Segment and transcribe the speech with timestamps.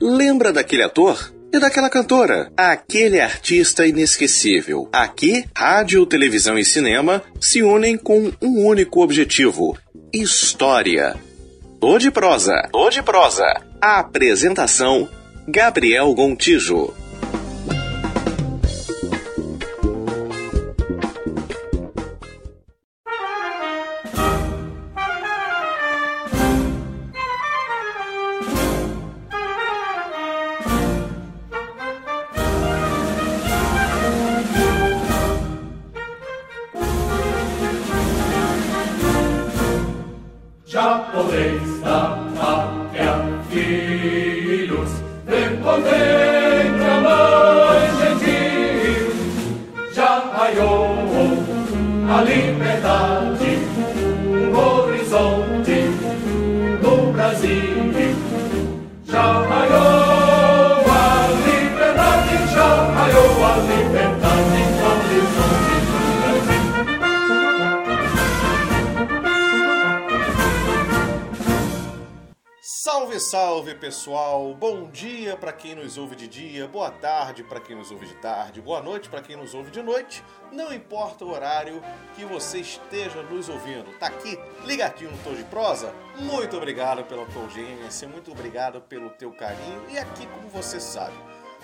[0.00, 1.32] Lembra daquele ator?
[1.52, 2.52] E daquela cantora?
[2.56, 4.88] Aquele artista inesquecível.
[4.92, 9.76] Aqui, rádio, televisão e cinema se unem com um único objetivo:
[10.12, 11.16] história.
[11.80, 12.68] Tô de prosa.
[12.70, 13.44] Tô de prosa.
[13.80, 15.08] A apresentação:
[15.48, 16.92] Gabriel Gontijo.
[76.38, 79.72] Dia, boa tarde para quem nos ouve de tarde, boa noite para quem nos ouve
[79.72, 80.22] de noite.
[80.52, 81.82] Não importa o horário
[82.14, 83.98] que você esteja nos ouvindo.
[83.98, 85.92] Tá aqui, ligadinho no Tom de Prosa?
[86.16, 89.84] Muito obrigado pela tua audiência, muito obrigado pelo teu carinho.
[89.90, 91.16] E aqui, como você sabe,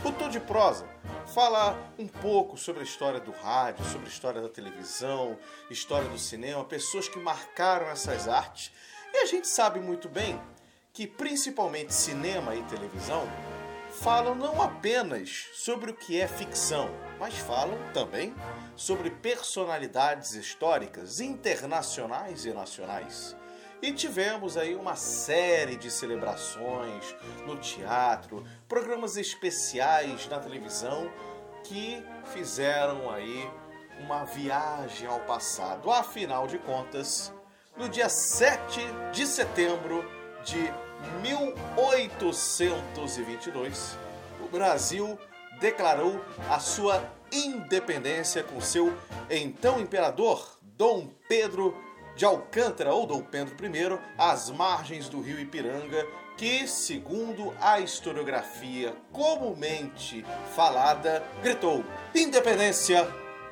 [0.05, 0.88] o Tom de Prosa
[1.33, 5.38] fala um pouco sobre a história do rádio, sobre a história da televisão,
[5.70, 8.72] história do cinema, pessoas que marcaram essas artes.
[9.12, 10.36] E a gente sabe muito bem
[10.92, 13.28] que principalmente cinema e televisão
[14.00, 18.34] falam não apenas sobre o que é ficção, mas falam também
[18.77, 23.37] sobre personalidades históricas internacionais e nacionais.
[23.81, 27.15] E tivemos aí uma série de celebrações
[27.47, 31.11] no teatro, programas especiais na televisão
[31.65, 32.03] que
[32.33, 33.49] fizeram aí
[34.00, 35.91] uma viagem ao passado.
[35.91, 37.33] Afinal de contas,
[37.77, 38.81] no dia 7
[39.12, 40.04] de setembro
[40.44, 40.72] de
[41.22, 43.97] 1822,
[44.41, 45.16] o Brasil
[45.60, 46.20] declarou
[46.50, 48.92] a sua independência com seu
[49.31, 51.76] então imperador Dom Pedro
[52.16, 56.04] de Alcântara ou Dom Pedro I às margens do rio Ipiranga,
[56.37, 61.84] que, segundo a historiografia comumente falada, gritou:
[62.15, 63.09] independência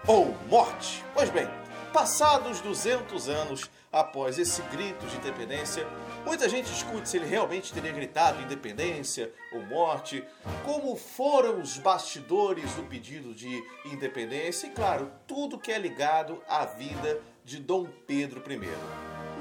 [0.07, 1.05] ou morte.
[1.15, 1.49] Pois bem,
[1.93, 5.87] passados 200 anos após esse grito de independência,
[6.25, 10.25] Muita gente discute se ele realmente teria gritado independência ou morte,
[10.65, 16.65] como foram os bastidores do pedido de independência e, claro, tudo que é ligado à
[16.65, 18.61] vida de Dom Pedro I.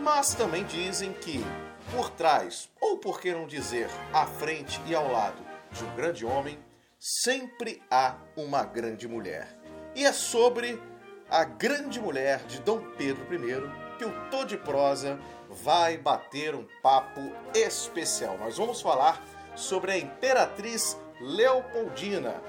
[0.01, 1.43] Mas também dizem que,
[1.91, 6.25] por trás, ou por que não dizer, à frente e ao lado de um grande
[6.25, 6.57] homem,
[6.99, 9.55] sempre há uma grande mulher.
[9.95, 10.81] E é sobre
[11.29, 15.19] a grande mulher de Dom Pedro I que o Tô de Prosa
[15.51, 17.21] vai bater um papo
[17.53, 18.37] especial.
[18.37, 19.21] Nós vamos falar
[19.55, 22.41] sobre a Imperatriz Leopoldina,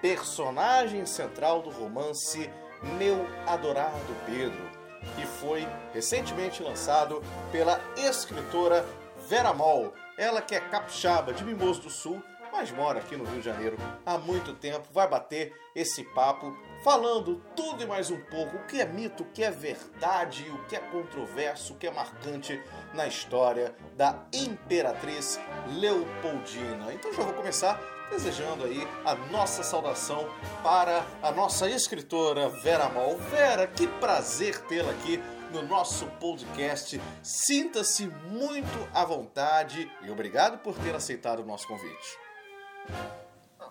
[0.00, 2.50] personagem central do romance
[2.98, 4.70] Meu Adorado Pedro,
[5.14, 7.22] que foi recentemente lançado
[7.52, 8.84] pela escritora
[9.28, 12.22] Vera Moll, ela que é capixaba de Mimoso do Sul,
[12.56, 17.42] mas mora aqui no Rio de Janeiro há muito tempo, vai bater esse papo falando
[17.54, 20.74] tudo e mais um pouco, o que é mito, o que é verdade, o que
[20.74, 22.58] é controverso, o que é marcante
[22.94, 25.38] na história da Imperatriz
[25.78, 26.94] Leopoldina.
[26.94, 27.78] Então já vou começar
[28.10, 30.26] desejando aí a nossa saudação
[30.62, 33.18] para a nossa escritora Vera Mal.
[33.18, 35.22] Vera, que prazer tê-la aqui
[35.52, 36.98] no nosso podcast.
[37.22, 42.25] Sinta-se muito à vontade e obrigado por ter aceitado o nosso convite.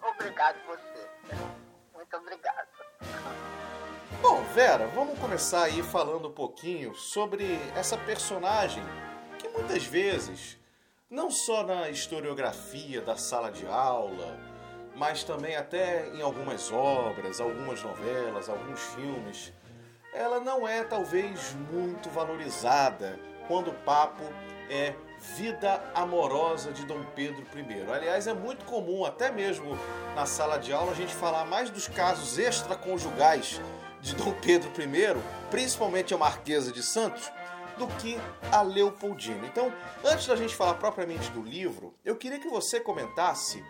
[0.01, 1.09] Obrigado você.
[1.93, 2.67] Muito obrigado.
[4.21, 8.83] Bom, Vera, vamos começar aí falando um pouquinho sobre essa personagem
[9.37, 10.57] que muitas vezes,
[11.09, 14.37] não só na historiografia da sala de aula,
[14.95, 19.51] mas também até em algumas obras, algumas novelas, alguns filmes,
[20.13, 24.23] ela não é talvez muito valorizada quando o papo
[24.69, 24.95] é
[25.35, 27.91] vida amorosa de Dom Pedro I.
[27.91, 29.77] Aliás, é muito comum, até mesmo
[30.15, 33.59] na sala de aula, a gente falar mais dos casos extraconjugais
[34.01, 37.31] de Dom Pedro I, principalmente a Marquesa de Santos,
[37.77, 38.17] do que
[38.51, 39.45] a Leopoldina.
[39.47, 39.73] Então,
[40.03, 43.63] antes da gente falar propriamente do livro, eu queria que você comentasse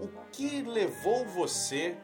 [0.00, 1.96] o que levou você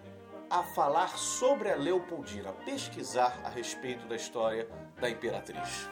[0.50, 4.68] a falar sobre a Leopoldina, a pesquisar a respeito da história
[5.00, 5.88] da imperatriz.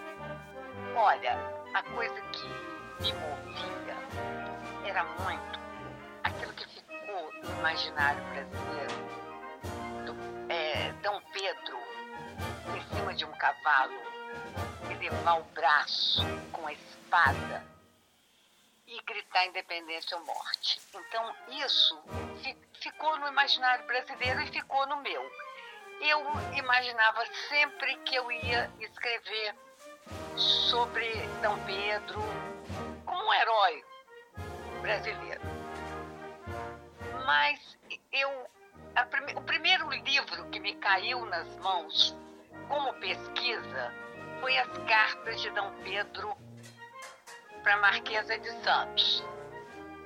[0.96, 1.38] Olha,
[1.74, 2.71] a coisa que
[3.02, 3.96] me movia
[4.86, 5.60] era muito
[6.22, 9.12] aquilo que ficou no imaginário brasileiro.
[10.06, 11.78] Do, é, Dom Pedro
[12.76, 14.00] em cima de um cavalo,
[14.88, 16.22] elevar o braço
[16.52, 17.64] com a espada
[18.86, 20.80] e gritar independência ou morte.
[20.94, 22.00] Então isso
[22.74, 25.22] ficou no imaginário brasileiro e ficou no meu.
[26.00, 26.20] Eu
[26.56, 29.56] imaginava sempre que eu ia escrever
[30.36, 31.10] sobre
[31.42, 32.51] Dom Pedro
[33.22, 33.84] como um herói
[34.80, 35.40] brasileiro.
[37.24, 37.78] Mas
[38.10, 38.50] eu,
[39.10, 42.16] prime, o primeiro livro que me caiu nas mãos
[42.68, 43.94] como pesquisa
[44.40, 46.36] foi as cartas de Dom Pedro
[47.62, 49.24] para a Marquesa de Santos.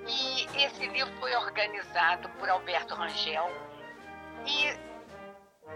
[0.07, 3.51] E esse livro foi organizado por Alberto Rangel
[4.45, 4.67] e,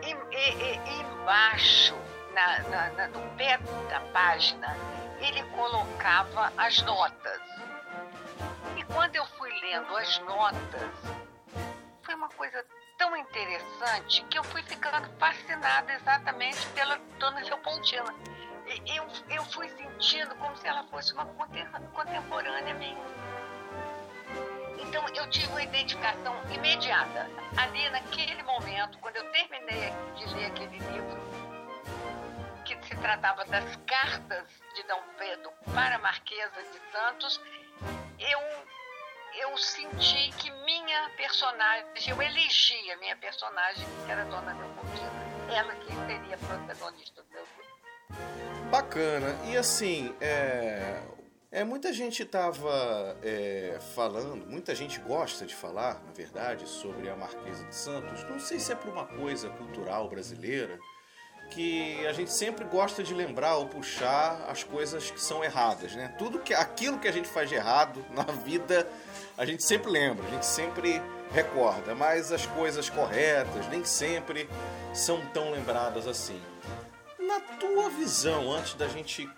[0.02, 1.96] e, e, e embaixo,
[2.34, 3.58] na, na, na, no pé
[3.88, 4.76] da página,
[5.20, 7.40] ele colocava as notas.
[8.76, 10.90] E quando eu fui lendo as notas,
[12.02, 12.64] foi uma coisa
[12.96, 18.14] tão interessante que eu fui ficando fascinada exatamente pela Dona Leopoldina.
[18.86, 23.04] Eu, eu fui sentindo como se ela fosse uma contemporânea minha.
[24.78, 27.28] Então eu tive uma identificação imediata.
[27.56, 31.49] Ali naquele momento, quando eu terminei de ler aquele livro,
[32.90, 34.44] se tratava das cartas
[34.74, 37.40] de Dom Pedro para a Marquesa de Santos,
[38.18, 38.40] eu
[39.38, 45.72] eu senti que minha personagem, eu elegi a minha personagem, que era Dona Leopoldina, ela
[45.76, 48.70] que seria protagonista do meu livro.
[48.70, 49.28] Bacana.
[49.46, 51.00] E assim, é,
[51.52, 57.14] é muita gente estava é, falando, muita gente gosta de falar, na verdade, sobre a
[57.14, 58.24] Marquesa de Santos.
[58.24, 60.76] Não sei se é por uma coisa cultural brasileira
[61.50, 66.14] que a gente sempre gosta de lembrar ou puxar as coisas que são erradas, né?
[66.16, 68.88] Tudo que aquilo que a gente faz de errado na vida,
[69.36, 71.02] a gente sempre lembra, a gente sempre
[71.32, 74.48] recorda, mas as coisas corretas nem sempre
[74.94, 76.40] são tão lembradas assim.
[77.18, 79.28] Na tua visão, antes da gente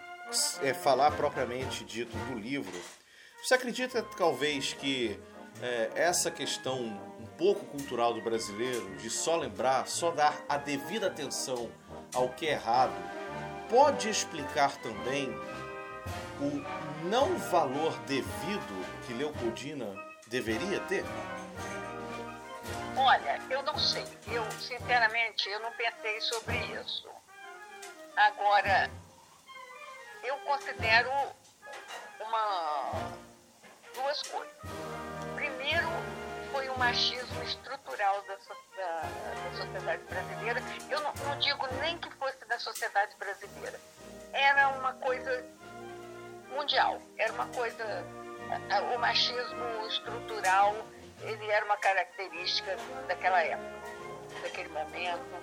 [0.63, 2.79] é, falar propriamente dito do livro,
[3.43, 5.19] você acredita talvez que
[5.61, 6.79] é, essa questão
[7.21, 11.71] um pouco cultural do brasileiro, de só lembrar, só dar a devida atenção
[12.15, 12.93] ao que é errado,
[13.69, 15.31] pode explicar também
[16.41, 19.87] o não valor devido que Leopoldina
[20.27, 21.05] deveria ter?
[22.97, 24.05] Olha, eu não sei.
[24.27, 27.09] Eu, sinceramente, eu não pensei sobre isso.
[28.17, 28.91] Agora,
[30.23, 31.11] eu considero
[32.21, 32.93] uma
[33.95, 34.57] duas coisas.
[35.35, 35.89] Primeiro,
[36.53, 38.35] foi um machismo estrutural da,
[38.77, 40.63] da, da sociedade brasileira.
[40.91, 43.81] Eu não, não digo nem que fosse da sociedade brasileira.
[44.33, 45.45] Era uma coisa
[46.55, 47.01] mundial.
[47.17, 47.85] Era uma coisa.
[48.95, 50.77] O machismo estrutural,
[51.23, 52.77] ele era uma característica
[53.09, 53.81] daquela época,
[54.43, 55.43] daquele momento.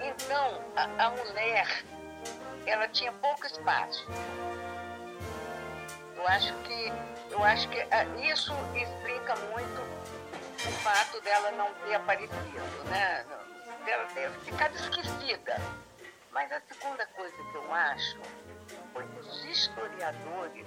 [0.00, 1.84] Então, a, a mulher,
[2.66, 4.06] ela tinha pouco espaço.
[6.20, 6.92] Eu acho que,
[7.30, 9.80] eu acho que ah, isso explica muito
[10.68, 13.24] o fato dela não ter aparecido, né?
[13.86, 15.58] Dela ter ficado esquecida.
[16.30, 18.18] Mas a segunda coisa que eu acho
[18.92, 20.66] foi que os historiadores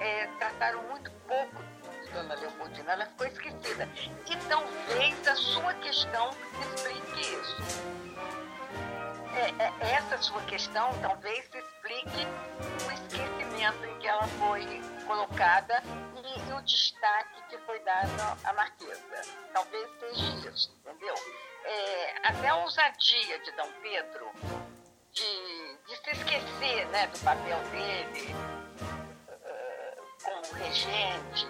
[0.00, 1.62] é, trataram muito pouco
[2.02, 3.88] de Dona Leopoldina, ela ficou esquecida.
[4.26, 6.30] E talvez a sua questão
[6.74, 7.62] explique isso.
[9.36, 12.26] É, é, essa sua questão talvez explique
[13.64, 15.82] o esquecimento em que ela foi colocada
[16.16, 19.22] e, e o destaque que foi dado à Marquesa.
[19.52, 21.14] Talvez seja isso, entendeu?
[21.64, 24.30] É, até a ousadia de Dom Pedro
[25.12, 28.34] de, de se esquecer né, do papel dele
[29.28, 31.46] uh, como regente,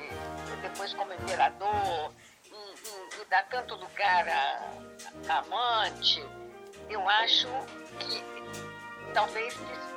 [0.62, 2.12] depois como imperador,
[2.44, 4.71] e, e, e dar tanto lugar a,
[5.28, 6.25] a amante,
[6.88, 7.49] eu acho
[7.99, 8.23] que
[9.12, 9.54] talvez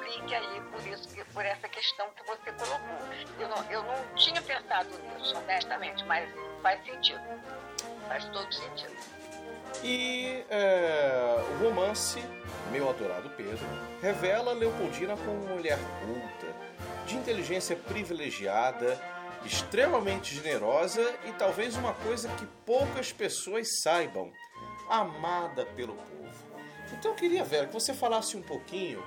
[0.08, 2.98] explique aí por isso, por essa questão que você colocou.
[3.40, 6.30] Eu não, eu não tinha pensado nisso, honestamente, mas
[6.62, 7.22] faz sentido.
[8.08, 8.96] Faz todo sentido.
[9.84, 12.24] E é, o romance
[12.72, 13.66] meu adorado Pedro,
[14.02, 16.54] revela Leopoldina como uma mulher culta,
[17.06, 19.00] de inteligência privilegiada,
[19.46, 24.32] extremamente generosa e talvez uma coisa que poucas pessoas saibam,
[24.90, 26.18] amada pelo povo.
[26.94, 29.04] Então eu queria, Vera, que você falasse um pouquinho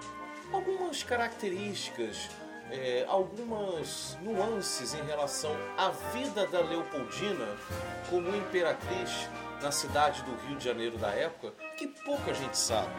[0.53, 2.29] algumas características,
[2.71, 7.47] é, algumas nuances em relação à vida da Leopoldina
[8.09, 9.29] como imperatriz
[9.61, 12.95] na cidade do Rio de Janeiro da época, que pouca gente sabe.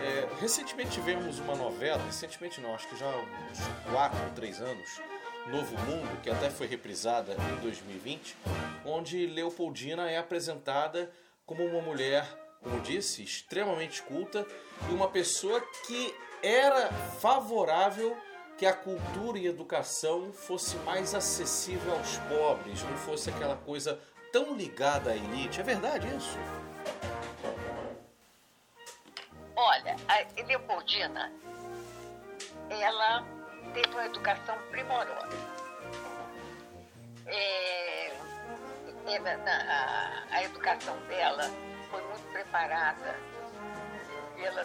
[0.00, 4.60] É, recentemente tivemos uma novela, recentemente não, acho que já há uns 4 ou 3
[4.60, 5.00] anos,
[5.48, 8.36] Novo Mundo, que até foi reprisada em 2020,
[8.84, 11.10] onde Leopoldina é apresentada
[11.46, 12.26] como uma mulher,
[12.62, 14.46] como disse, extremamente culta
[14.88, 16.88] e uma pessoa que era
[17.20, 18.16] favorável
[18.56, 23.98] que a cultura e a educação fosse mais acessível aos pobres, não fosse aquela coisa
[24.32, 25.60] tão ligada à elite.
[25.60, 26.38] É verdade isso?
[29.56, 31.32] Olha, a Leopoldina,
[32.68, 33.24] ela
[33.72, 35.60] teve uma educação primorosa.
[37.26, 41.50] É, é a, a, educação dela
[42.32, 43.16] preparada
[44.36, 44.64] pela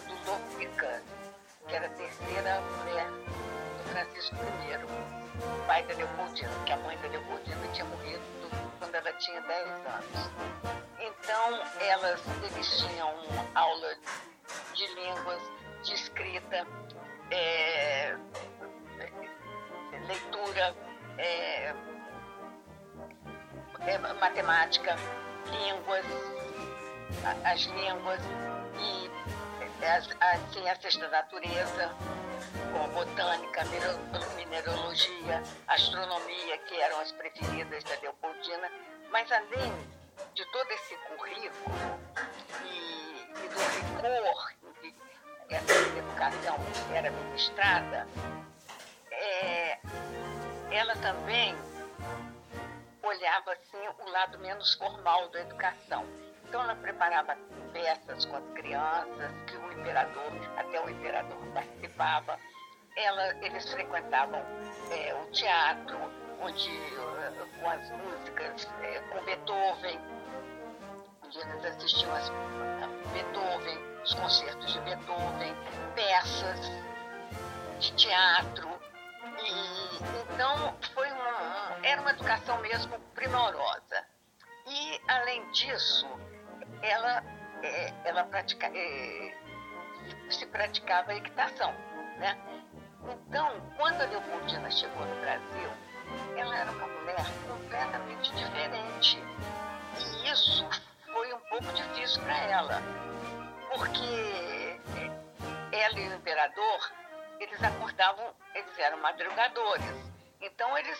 [0.58, 1.04] Picante,
[1.68, 7.08] que era a terceira mulher do Francisco I, pai da Leopoldina, que a mãe da
[7.08, 8.22] Leopoldina tinha morrido
[8.78, 10.30] quando ela tinha 10 anos.
[10.98, 13.12] Então, elas, eles tinham
[13.54, 13.94] aula
[14.74, 15.42] de línguas,
[15.82, 16.66] de escrita,
[17.30, 18.16] é,
[20.06, 20.74] leitura,
[21.18, 21.74] é,
[23.80, 24.96] é, matemática,
[25.50, 26.04] línguas,
[27.44, 28.20] as línguas
[28.78, 29.10] e
[29.84, 31.94] as, assim, a ciência da natureza,
[32.72, 33.64] como botânica,
[34.36, 38.70] mineralogia, astronomia, que eram as preferidas da Leopoldina,
[39.10, 39.72] mas além
[40.34, 41.76] de todo esse currículo
[42.64, 44.92] e, e do rigor em
[45.48, 46.56] que essa educação
[46.92, 48.06] era ministrada,
[49.10, 49.78] é,
[50.70, 51.56] ela também
[53.02, 56.04] olhava assim o lado menos formal da educação.
[56.48, 57.36] Então ela preparava
[57.72, 62.38] peças com as crianças, que o imperador, até o imperador participava.
[62.96, 64.40] Ela, eles frequentavam
[64.90, 65.98] é, o teatro,
[66.40, 70.00] onde uh, com as músicas, é, com Beethoven,
[71.24, 72.30] onde eles assistiam as,
[73.12, 75.54] Beethoven, os concertos de Beethoven,
[75.94, 76.70] peças
[77.80, 78.68] de teatro.
[79.42, 84.06] E, então foi uma, era uma educação mesmo primorosa.
[84.66, 86.06] E além disso,
[86.88, 87.22] ela,
[87.62, 89.34] é, ela pratica, é,
[90.30, 91.72] se praticava equitação.
[92.18, 92.36] Né?
[93.02, 95.70] Então, quando a Leopoldina chegou no Brasil,
[96.36, 99.18] ela era uma mulher completamente diferente.
[99.98, 100.68] E isso
[101.12, 102.82] foi um pouco difícil para ela,
[103.74, 104.80] porque
[105.72, 106.92] ela e o imperador,
[107.40, 110.06] eles acordavam, eles eram madrugadores.
[110.40, 110.98] Então, eles,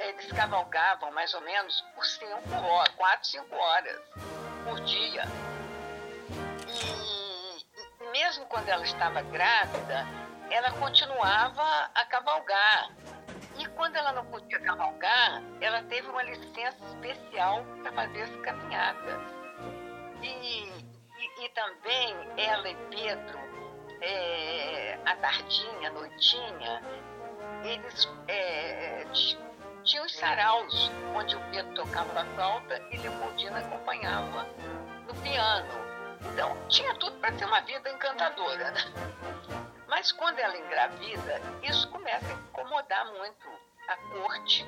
[0.00, 4.00] eles cavalgavam mais ou menos por cinco horas, quatro, cinco horas
[4.66, 5.22] por dia.
[8.00, 10.04] E mesmo quando ela estava grávida,
[10.50, 12.90] ela continuava a cavalgar.
[13.58, 19.20] E quando ela não podia cavalgar, ela teve uma licença especial para fazer as caminhadas.
[20.20, 23.38] E, e, e, também ela e Pedro,
[24.00, 26.82] é, à tardinha, à noitinha,
[27.64, 29.06] eles é,
[29.86, 34.42] tinha os saraus, onde o Pedro tocava a flauta e Leopoldina acompanhava
[35.06, 35.72] no piano.
[36.32, 38.72] Então, tinha tudo para ter uma vida encantadora.
[38.72, 38.80] Né?
[39.86, 43.48] Mas quando ela engravida, isso começa a incomodar muito
[43.88, 44.66] a corte,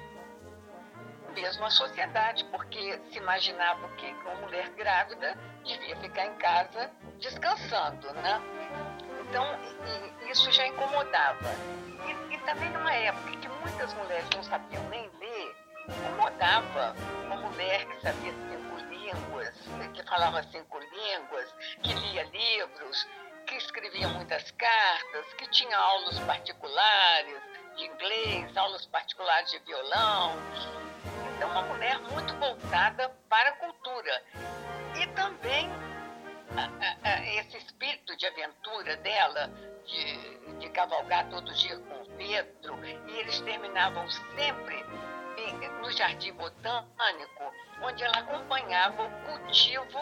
[1.35, 8.13] mesmo a sociedade, porque se imaginava que uma mulher grávida devia ficar em casa descansando,
[8.15, 8.41] né?
[9.29, 9.45] Então,
[10.31, 11.51] isso já incomodava.
[12.07, 13.49] E, e também numa época que
[13.79, 14.98] muitas mulheres não sabiam nem
[16.59, 19.55] incomodava uma mulher que sabia cinco línguas,
[19.95, 23.07] que falava cinco línguas, que lia livros,
[23.47, 27.41] que escrevia muitas cartas, que tinha aulas particulares
[27.77, 30.37] de inglês, aulas particulares de violão.
[31.37, 34.23] Então, uma mulher muito voltada para a cultura.
[35.01, 35.71] E também
[37.39, 39.49] esse espírito de aventura dela,
[39.87, 45.08] de, de cavalgar todo dia com o Pedro, e eles terminavam sempre em,
[45.81, 49.99] no Jardim Botânico, onde ela acompanhava o cultivo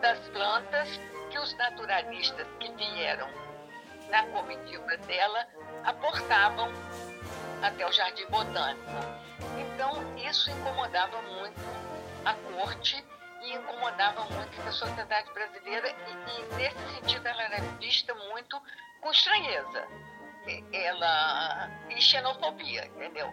[0.00, 3.28] das plantas que os naturalistas que vieram
[4.08, 5.46] na comitiva dela
[5.84, 6.70] aportavam
[7.62, 8.90] até o Jardim Botânico.
[9.58, 11.60] Então, isso incomodava muito
[12.24, 13.04] a corte
[13.42, 18.60] e incomodava muito a sociedade brasileira e, e, nesse sentido ela era vista muito
[19.00, 19.86] com estranheza
[20.72, 23.32] ela e xenofobia entendeu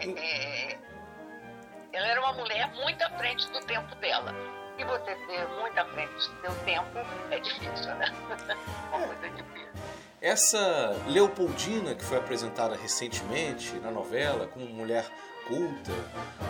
[0.00, 0.78] é,
[1.92, 4.34] ela era uma mulher muito à frente do tempo dela.
[4.78, 6.98] E você ser muito à frente do seu tempo
[7.30, 8.06] é difícil né?
[8.92, 9.68] Uma coisa difícil.
[10.20, 15.10] Essa Leopoldina que foi apresentada recentemente na novela como mulher
[15.48, 15.92] culta,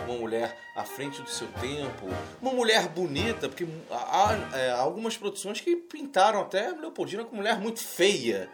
[0.05, 2.07] uma mulher à frente do seu tempo,
[2.41, 7.79] uma mulher bonita, porque há, é, algumas produções que pintaram até Leopoldina como mulher muito
[7.79, 8.49] feia.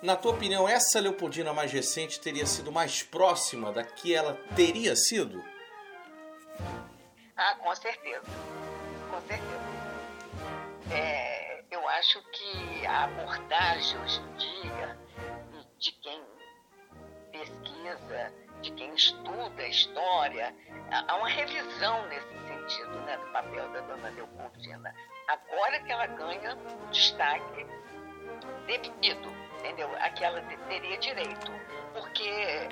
[0.00, 4.94] Na tua opinião, essa Leopoldina mais recente teria sido mais próxima da que ela teria
[4.94, 5.44] sido?
[7.36, 8.26] Ah, com certeza.
[9.10, 9.68] Com certeza.
[10.92, 14.98] É, eu acho que a abordagem hoje em dia
[15.78, 16.22] de quem
[17.32, 20.54] pesquisa, de quem estuda a história,
[20.90, 24.94] há uma revisão nesse sentido né, do papel da dona Leopoldina.
[25.26, 26.56] Agora que ela ganha
[26.90, 27.66] destaque
[28.66, 29.90] devido, entendeu?
[30.00, 31.52] A que ela teria direito.
[31.92, 32.68] Porque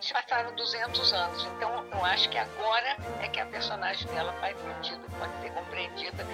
[0.00, 4.56] se passaram 200 anos, então eu acho que agora é que a personagem dela faz
[4.58, 6.26] sentido, pode ser compreendida.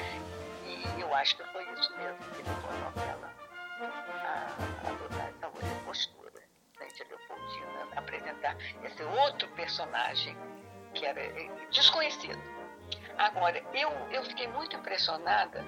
[0.65, 3.33] E eu acho que foi isso mesmo que levou a novela
[3.81, 6.27] a adotar essa outra postura
[6.79, 10.37] a Leopoldina, apresentar esse outro personagem
[10.95, 12.41] que era eh, desconhecido.
[13.19, 15.65] Agora, eu, eu fiquei muito impressionada,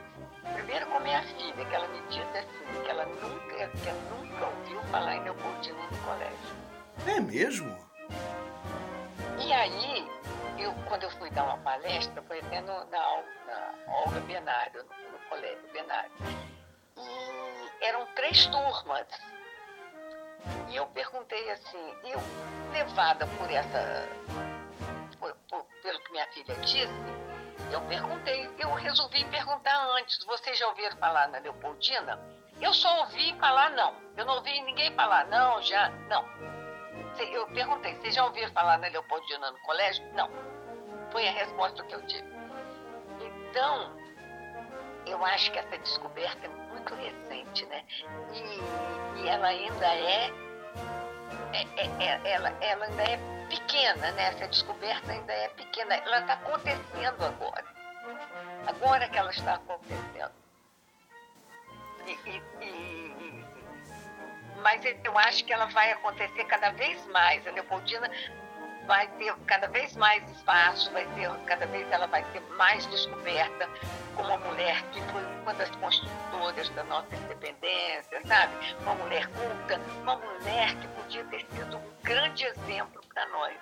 [0.55, 4.47] primeiro com minha filha, que ela me disse assim, que ela nunca, que ela nunca
[4.47, 6.57] ouviu falar em Leopoldina no colégio.
[7.07, 7.77] É mesmo?
[9.39, 10.09] E aí,
[10.59, 15.13] eu, quando eu fui dar uma palestra, foi até no, na, na Olga Benário, no,
[15.13, 16.11] no Colégio Benário.
[16.97, 19.07] E eram três turmas
[20.71, 22.21] e eu perguntei assim, eu,
[22.73, 24.09] levada por essa.
[25.19, 26.89] Por, por, pelo que minha filha disse,
[27.73, 32.19] eu perguntei, eu resolvi perguntar antes, vocês já ouviram falar na Leopoldina?
[32.61, 33.95] Eu só ouvi falar não.
[34.17, 36.25] Eu não ouvi ninguém falar não, já, não.
[37.33, 40.05] Eu perguntei, vocês já ouviram falar na Leopoldina no colégio?
[40.15, 40.29] Não.
[41.11, 42.29] Foi a resposta que eu tive.
[43.21, 43.97] Então,
[45.07, 47.85] eu acho que essa descoberta é muito recente, né?
[48.33, 50.31] E, e ela ainda é
[51.53, 54.29] é, é, é, ela, ela ainda é pequena, né?
[54.29, 55.95] Essa descoberta ainda é pequena.
[55.95, 57.65] Ela está acontecendo agora.
[58.67, 60.33] Agora que ela está acontecendo.
[62.07, 63.45] E, e, e,
[64.63, 67.47] mas eu acho que ela vai acontecer cada vez mais.
[67.47, 68.11] A Leopoldina
[68.89, 73.69] vai ter cada vez mais espaço, vai ter, cada vez ela vai ser mais descoberta
[74.17, 78.55] como uma mulher que foi uma das construtoras da nossa independência, sabe?
[78.81, 83.55] Uma mulher culta, uma mulher que podia ter sido um grande exemplo para nós.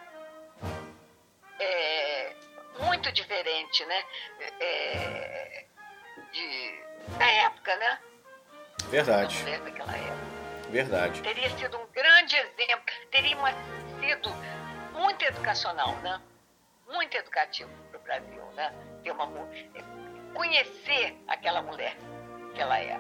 [1.59, 2.33] É,
[2.79, 4.05] muito diferente, né?
[4.61, 5.65] É,
[6.33, 6.85] de,
[7.19, 7.99] da época, né?
[8.85, 9.37] Verdade.
[9.39, 10.37] Da mulher daquela época.
[10.71, 11.23] Verdade.
[11.23, 13.51] Teria sido um grande exemplo, teria uma,
[14.01, 14.31] sido
[14.97, 16.21] muito educacional, né?
[16.89, 18.73] Muito educativo para o Brasil, né?
[19.03, 19.29] Ter uma,
[20.35, 21.97] conhecer aquela mulher
[22.55, 22.99] que ela é.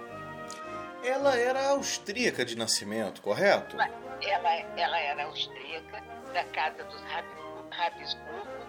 [1.05, 3.77] Ela era austríaca de nascimento, correto?
[4.23, 7.03] Ela, ela era austríaca, da casa dos
[7.71, 8.67] Habsburgo,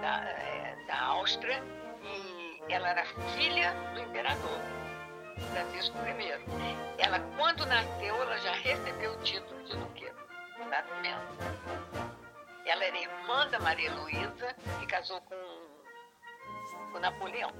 [0.00, 1.62] da, é, da Áustria,
[2.02, 4.60] e ela era filha do imperador.
[5.52, 7.02] Francisco I.
[7.02, 10.14] Ela, quando nasceu, ela já recebeu o título de duquesa.
[10.68, 12.07] Nascimento.
[12.68, 17.50] Ela era irmã da Maria Luísa, que casou com, Napoleão.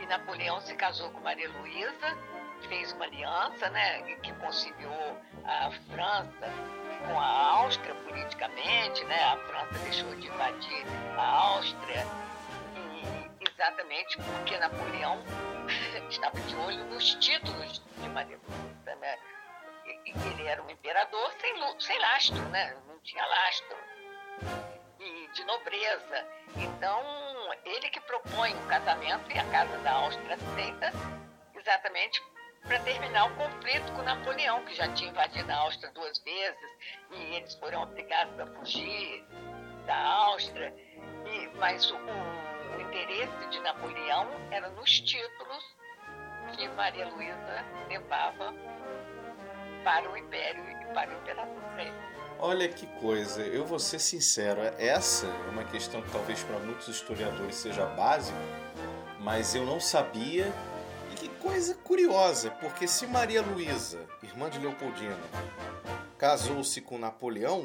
[0.00, 2.18] E Napoleão se casou com Maria Luísa,
[2.68, 6.50] fez uma aliança, né, que conciliou a França
[7.06, 9.22] com a Áustria politicamente, né?
[9.22, 10.84] A França deixou de invadir
[11.16, 12.04] a Áustria
[12.74, 15.22] e exatamente porque Napoleão
[16.10, 19.18] estava de olho nos títulos de Maria Luísa, né?
[20.06, 22.76] Ele era um imperador sem, sem lastro, né?
[23.06, 23.76] tinha lastro
[24.98, 26.26] e de nobreza.
[26.56, 27.02] Então,
[27.64, 30.92] ele que propõe o casamento e a Casa da Áustria aceita
[31.54, 32.22] exatamente
[32.62, 36.58] para terminar o conflito com Napoleão, que já tinha invadido a Áustria duas vezes
[37.12, 39.24] e eles foram obrigados a fugir
[39.86, 40.74] da Áustria.
[41.26, 45.76] E, mas o, o interesse de Napoleão era nos títulos
[46.56, 48.52] que Maria Luísa levava
[49.86, 51.54] para o Império e para o Imperador.
[52.40, 56.88] Olha que coisa, eu vou ser sincero, essa é uma questão que talvez para muitos
[56.88, 58.36] historiadores seja básica,
[59.20, 60.52] mas eu não sabia.
[61.12, 65.16] E que coisa curiosa, porque se Maria Luísa, irmã de Leopoldina,
[66.18, 67.64] casou-se com Napoleão,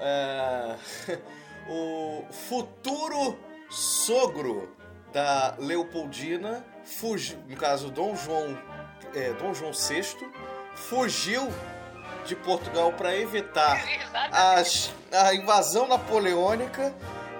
[0.00, 0.76] é...
[1.70, 3.38] o futuro
[3.70, 4.76] sogro
[5.12, 8.58] da Leopoldina, fugiu, no caso Dom João,
[9.14, 10.37] é, Dom João VI,
[10.88, 11.52] fugiu
[12.24, 13.82] de Portugal para evitar
[14.30, 16.94] as, a invasão napoleônica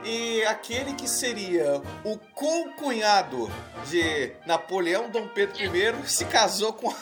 [0.05, 3.51] e aquele que seria o concunhado
[3.87, 6.94] de Napoleão, Dom Pedro I, se casou com,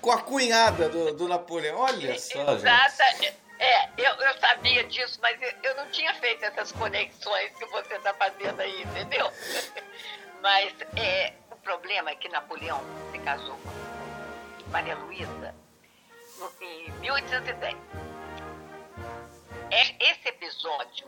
[0.00, 1.78] com a cunhada do, do Napoleão.
[1.78, 3.40] Olha só, Exata, gente.
[3.58, 8.14] É, eu, eu sabia disso, mas eu não tinha feito essas conexões que você está
[8.14, 9.30] fazendo aí, entendeu?
[10.40, 13.99] Mas é, o problema é que Napoleão se casou com
[14.70, 15.54] Maria Luísa
[16.60, 17.76] em 1810.
[19.70, 21.06] É, esse episódio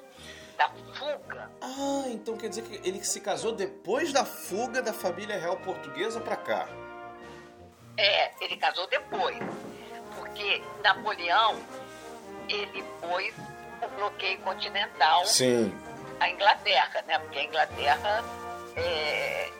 [0.57, 1.51] da fuga.
[1.61, 6.21] Ah, então quer dizer que ele se casou depois da fuga da família real portuguesa
[6.21, 6.69] para cá.
[7.97, 9.39] É, ele casou depois.
[10.17, 11.61] Porque Napoleão,
[12.49, 13.35] ele pôs
[13.83, 15.75] o bloqueio continental Sim.
[16.21, 17.19] à Inglaterra, né?
[17.19, 18.25] Porque a Inglaterra
[18.77, 19.51] é...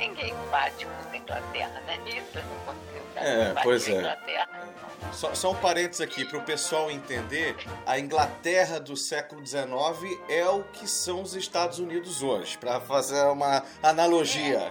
[0.00, 1.98] ninguém bate com a Inglaterra, né?
[2.06, 2.38] Isso
[3.16, 4.16] é, pois é.
[5.12, 7.54] Só, só um parênteses aqui, para o pessoal entender,
[7.86, 13.22] a Inglaterra do século XIX é o que são os Estados Unidos hoje, para fazer
[13.24, 14.70] uma analogia.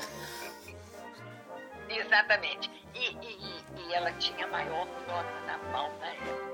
[1.88, 2.00] É.
[2.00, 2.72] Exatamente.
[2.96, 6.49] E, e, e, ela tinha maior frota naval na época.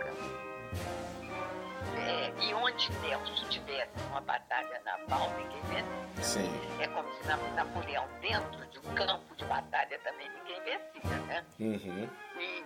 [1.97, 6.23] É, e onde Nelson tivesse uma batalha naval, ninguém vencia.
[6.23, 6.81] Sim.
[6.81, 11.45] É como se Napoleão, dentro de um campo de batalha, também ninguém vencia, né?
[11.59, 12.09] Uhum.
[12.37, 12.65] E,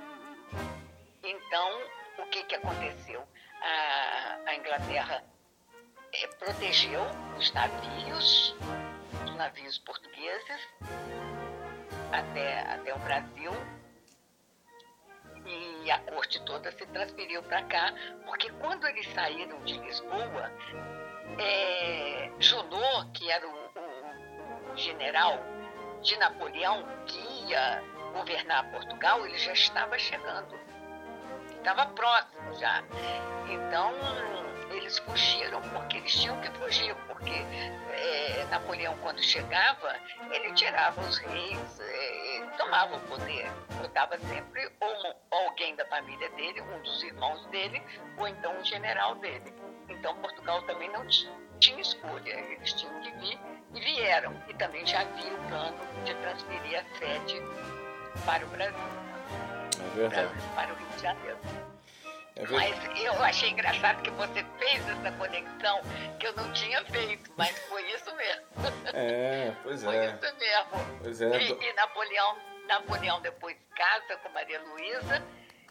[1.23, 1.81] então,
[2.17, 3.23] o que, que aconteceu?
[3.61, 5.23] A, a Inglaterra
[6.13, 7.01] é, protegeu
[7.37, 8.55] os navios,
[9.25, 10.67] os navios portugueses,
[12.11, 13.51] até, até o Brasil.
[15.45, 17.93] E a corte toda se transferiu para cá,
[18.25, 20.51] porque quando eles saíram de Lisboa,
[21.39, 25.39] é, Junot, que era o, o, o general
[26.01, 27.81] de Napoleão, que ia
[28.13, 30.59] governar Portugal, ele já estava chegando
[31.59, 32.83] estava próximo já.
[33.49, 33.93] Então,
[34.75, 37.33] eles fugiram porque eles tinham que fugir, porque
[37.91, 39.95] é, Napoleão, quando chegava,
[40.31, 43.49] ele tirava os reis, é, tomava o poder,
[43.81, 47.81] botava sempre ou alguém da família dele, um dos irmãos dele,
[48.17, 49.53] ou então um general dele.
[49.89, 51.05] Então, Portugal também não
[51.59, 53.39] tinha escolha, eles tinham que vir
[53.73, 54.33] e vieram.
[54.47, 57.41] E também já havia o plano de transferir a sede
[58.25, 58.77] para o Brasil.
[59.79, 60.33] É verdade.
[60.55, 61.37] Para o Rio de Janeiro.
[62.39, 65.81] É mas eu achei engraçado que você fez essa conexão
[66.17, 68.45] que eu não tinha feito, mas foi isso mesmo.
[68.93, 70.17] É, pois foi é.
[70.17, 70.99] Foi isso mesmo.
[71.03, 71.37] Pois é.
[71.37, 75.21] E, e, Napoleão, Napoleão depois casa com Maria Luísa,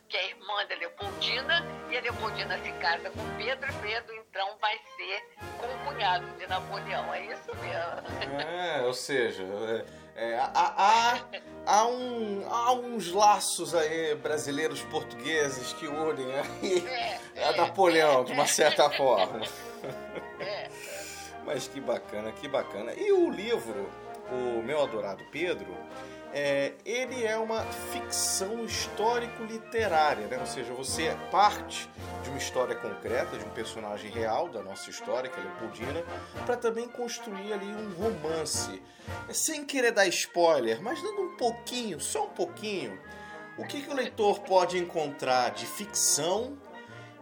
[0.08, 4.56] que é irmã da Leopoldina, e a Leopoldina se casa com Pedro, e Pedro então
[4.60, 5.22] vai ser
[5.58, 7.12] concunhado de Napoleão.
[7.12, 8.40] É isso mesmo.
[8.40, 9.42] É, ou seja,
[10.16, 11.20] é, é, há, há,
[11.66, 16.86] há, um, há uns laços aí brasileiros portugueses que unem aí
[17.36, 19.42] é, a é, Napoleão, é, de uma certa forma.
[20.40, 20.68] É.
[21.44, 22.92] Mas que bacana, que bacana.
[22.94, 23.90] E o livro,
[24.30, 25.74] o meu adorado Pedro,
[26.32, 27.62] é, ele é uma
[27.92, 30.38] ficção histórico-literária, né?
[30.38, 31.88] ou seja, você é parte
[32.22, 36.04] de uma história concreta, de um personagem real da nossa história, que é Leopoldina,
[36.44, 38.82] para também construir ali um romance.
[39.30, 43.00] Sem querer dar spoiler, mas dando um pouquinho, só um pouquinho,
[43.56, 46.56] o que, que o leitor pode encontrar de ficção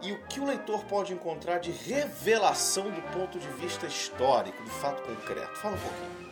[0.01, 4.69] e o que o leitor pode encontrar de revelação do ponto de vista histórico, do
[4.69, 5.55] fato concreto.
[5.57, 6.27] Fala um pouquinho.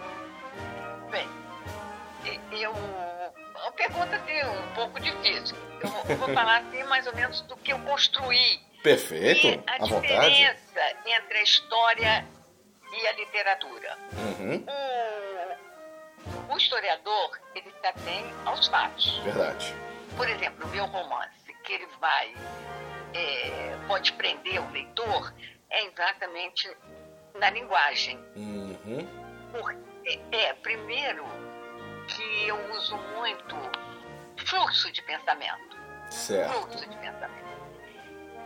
[1.10, 1.45] Bem,
[2.52, 2.72] eu.
[2.72, 5.56] Uma pergunta assim, um pouco difícil.
[5.82, 8.60] Eu vou falar assim mais ou menos do que eu construí.
[8.84, 10.30] Perfeito, e a à vontade.
[10.30, 12.26] diferença entre a história
[12.94, 13.98] e a literatura.
[14.14, 14.66] Uhum.
[16.50, 19.18] O, o historiador, ele está bem aos fatos.
[19.20, 19.74] Verdade.
[20.16, 22.34] Por exemplo, o meu romance, que ele vai,
[23.14, 25.34] é, pode prender o leitor,
[25.72, 26.70] é exatamente
[27.40, 28.18] na linguagem.
[28.36, 29.08] Uhum.
[29.52, 31.55] Porque, é, primeiro, que
[32.56, 33.56] eu uso muito
[34.38, 35.78] fluxo de pensamento.
[36.10, 36.54] Certo.
[36.54, 37.46] Fluxo de pensamento.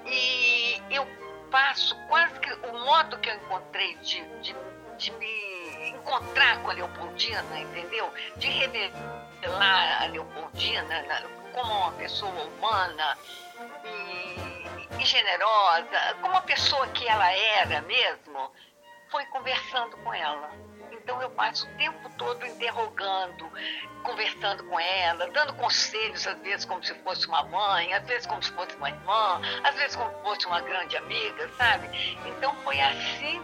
[0.05, 1.05] E eu
[1.51, 4.55] passo quase que o modo que eu encontrei de, de,
[4.97, 8.11] de me encontrar com a Leopoldina, entendeu?
[8.37, 13.17] De revelar a Leopoldina como uma pessoa humana
[13.83, 18.51] e, e generosa, como uma pessoa que ela era mesmo,
[19.09, 20.51] foi conversando com ela
[21.09, 23.51] então eu passo o tempo todo interrogando,
[24.03, 28.43] conversando com ela, dando conselhos, às vezes como se fosse uma mãe, às vezes como
[28.43, 31.89] se fosse uma irmã, às vezes como se fosse uma grande amiga, sabe?
[32.27, 33.41] Então foi assim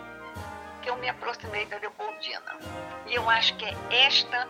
[0.83, 2.55] que eu me aproximei da Leopoldina.
[3.07, 4.47] E eu acho que esta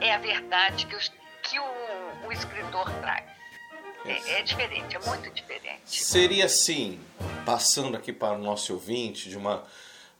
[0.00, 1.12] é a verdade que, os,
[1.44, 3.30] que o, o escritor traz.
[4.04, 6.02] É, é, diferente, é muito diferente.
[6.04, 7.00] Seria assim,
[7.46, 9.62] passando aqui para o nosso ouvinte, de uma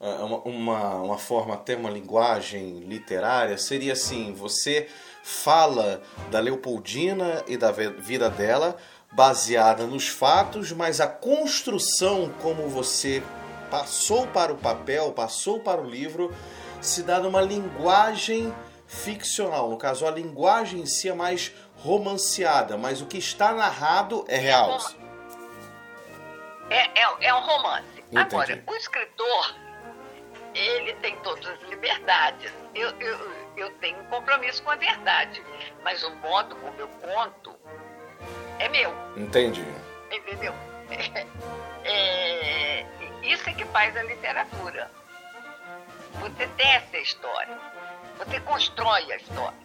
[0.03, 4.89] uma, uma, uma forma, até uma linguagem literária, seria assim: você
[5.23, 8.77] fala da Leopoldina e da vida dela,
[9.13, 13.23] baseada nos fatos, mas a construção como você
[13.71, 16.35] passou para o papel, passou para o livro,
[16.81, 18.53] se dá numa linguagem
[18.87, 19.71] ficcional.
[19.71, 24.37] No caso, a linguagem em si é mais romanceada, mas o que está narrado é
[24.37, 24.79] real.
[26.69, 27.87] É, é, é um romance.
[28.11, 28.35] Entendi.
[28.35, 29.55] Agora, o escritor,
[30.55, 32.53] ele tem todas as liberdades.
[32.75, 35.43] Eu, eu, eu tenho um compromisso com a verdade,
[35.83, 37.55] mas o modo como eu conto
[38.59, 38.93] é meu.
[39.17, 39.65] Entendi.
[40.11, 40.55] Entendeu?
[41.85, 42.87] É, é,
[43.25, 44.89] isso é que faz a literatura.
[46.21, 47.59] Você tece a história.
[48.19, 49.63] Você constrói a história.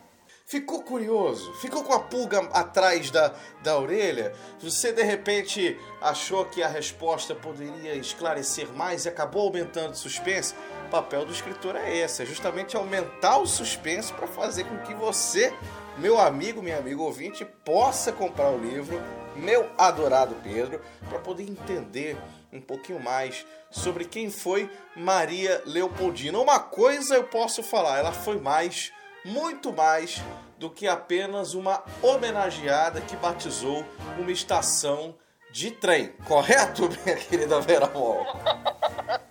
[0.47, 1.54] Ficou curioso?
[1.56, 4.34] Ficou com a pulga atrás da, da orelha?
[4.62, 10.56] Você de repente achou que a resposta poderia esclarecer mais e acabou aumentando o suspense?
[10.88, 14.93] O papel do escritor é esse, é justamente aumentar o suspense para fazer com que
[14.93, 15.54] você,
[15.97, 18.97] meu amigo, minha amiga ouvinte, possa comprar o livro,
[19.36, 22.15] meu adorado Pedro, para poder entender
[22.54, 26.39] um pouquinho mais sobre quem foi Maria Leopoldina.
[26.39, 28.93] Uma coisa eu posso falar, ela foi mais,
[29.26, 30.23] muito mais
[30.58, 33.84] do que apenas uma homenageada que batizou
[34.17, 35.15] uma estação
[35.52, 36.13] de trem.
[36.26, 38.26] Correto, minha querida Vera Mol?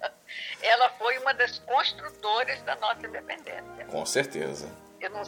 [0.66, 3.86] ela foi uma das construtoras da nossa independência.
[3.88, 4.68] Com certeza.
[5.00, 5.22] Eu não,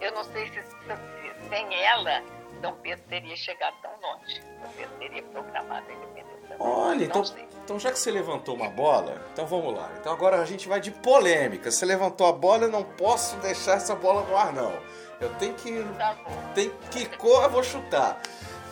[0.00, 2.22] eu não sei se, se sem ela
[2.62, 4.40] Dom Pedro teria chegado tão longe.
[4.40, 6.56] Dom Pedro teria programado a independência.
[6.58, 7.22] Olha, então,
[7.64, 9.90] então já que você levantou uma bola, então vamos lá.
[9.98, 11.70] Então agora a gente vai de polêmica.
[11.70, 14.72] Você levantou a bola, eu não posso deixar essa bola no ar, não.
[15.20, 15.82] Eu tenho que.
[15.98, 16.52] Tá bom.
[16.54, 18.20] Tem que cor, eu vou chutar.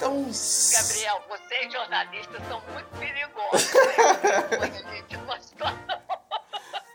[0.00, 0.24] Então.
[0.24, 3.70] Gabriel, vocês jornalistas são muito perigosos.
[5.60, 5.76] Né?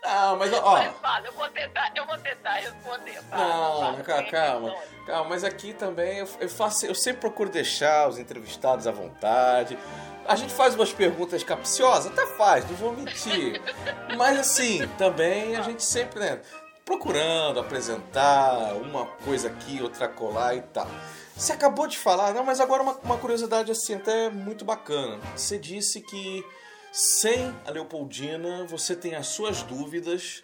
[0.02, 0.72] Ah, mas ó.
[0.72, 3.20] Mas fala, eu vou tentar, eu vou tentar responder.
[3.30, 5.28] Não, calma, calma, calma.
[5.28, 9.78] Mas aqui também eu, eu, faço, eu sempre procuro deixar os entrevistados à vontade.
[10.26, 13.60] A gente faz umas perguntas capciosas, até faz, não vou mentir.
[14.16, 16.40] mas assim, também a gente sempre, né?
[16.84, 20.88] Procurando apresentar uma coisa aqui, outra colar e tal.
[21.36, 25.20] Você acabou de falar, não, mas agora uma, uma curiosidade assim, até muito bacana.
[25.36, 26.42] Você disse que
[26.90, 30.42] sem a Leopoldina, você tem as suas dúvidas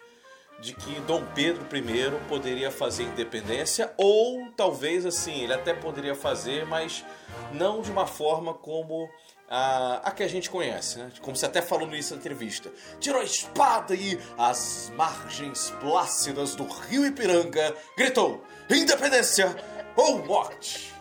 [0.59, 6.63] de que Dom Pedro I poderia fazer independência ou talvez assim, ele até poderia fazer,
[6.67, 7.03] mas
[7.51, 9.09] não de uma forma como
[9.49, 11.11] a, a que a gente conhece, né?
[11.21, 12.71] Como você até falou no início da entrevista.
[12.99, 19.55] Tirou a espada e as margens plácidas do rio Ipiranga gritou: Independência
[19.95, 20.93] ou morte!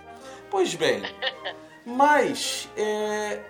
[0.50, 1.02] Pois bem,
[1.84, 3.40] mas é,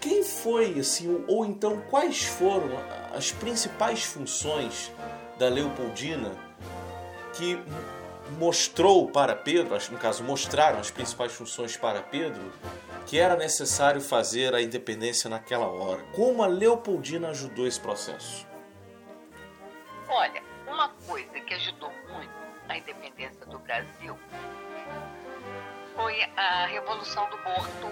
[0.00, 2.70] quem foi, assim, ou então quais foram
[3.14, 4.90] as principais funções
[5.38, 6.32] da Leopoldina
[7.34, 7.62] que
[8.38, 12.52] mostrou para Pedro, no caso, mostraram as principais funções para Pedro,
[13.06, 16.02] que era necessário fazer a independência naquela hora?
[16.14, 18.46] Como a Leopoldina ajudou esse processo?
[20.08, 22.32] Olha, uma coisa que ajudou muito
[22.68, 24.18] a independência do Brasil
[26.00, 27.86] foi a Revolução do Porto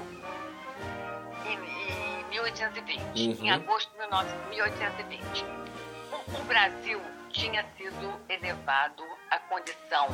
[1.45, 3.45] em, em 1820, uhum.
[3.45, 3.99] em agosto de
[4.49, 5.45] 1820.
[6.11, 10.09] O, o Brasil tinha sido elevado à condição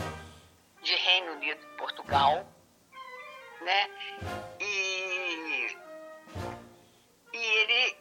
[0.82, 2.44] de Reino Unido e Portugal,
[3.60, 3.88] né?
[4.58, 5.76] E,
[7.32, 7.96] e ele,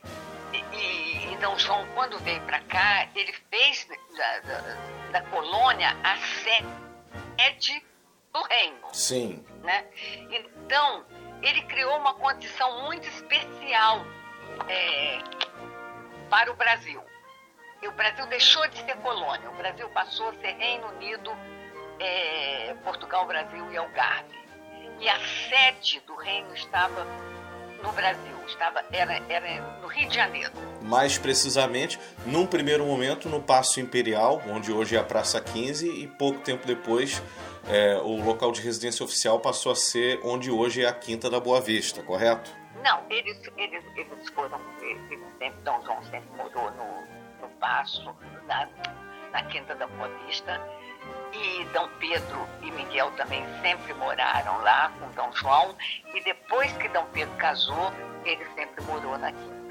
[0.54, 6.18] e, e Dom João, quando veio para cá, ele fez da, da, da colônia a
[6.18, 7.93] sede
[8.34, 8.88] do reino.
[8.92, 9.46] Sim.
[9.62, 9.86] Né?
[10.30, 11.06] Então,
[11.42, 14.04] ele criou uma condição muito especial
[14.68, 15.20] é,
[16.30, 17.02] para o Brasil.
[17.82, 21.32] E o Brasil deixou de ser colônia, o Brasil passou a ser Reino Unido,
[22.00, 24.42] é, Portugal, Brasil e Algarve.
[25.00, 25.20] E a
[25.50, 27.06] sede do reino estava
[27.84, 30.54] no Brasil, estava, era, era no Rio de Janeiro.
[30.82, 36.08] Mais precisamente, num primeiro momento, no Paço Imperial, onde hoje é a Praça 15, e
[36.08, 37.22] pouco tempo depois
[37.68, 41.40] é, o local de residência oficial passou a ser onde hoje é a Quinta da
[41.40, 42.52] Boa Vista, correto?
[42.84, 45.02] Não, eles, eles, eles foram, eles
[45.40, 48.04] sempre, Dom João sempre morou no, no Passo,
[48.48, 48.68] na,
[49.32, 50.62] na Quinta da Boa Vista,
[51.32, 55.76] e Dom Pedro e Miguel também sempre moraram lá com Dom João,
[56.14, 57.94] e depois que Dom Pedro casou,
[58.26, 59.64] ele sempre morou na Quinta.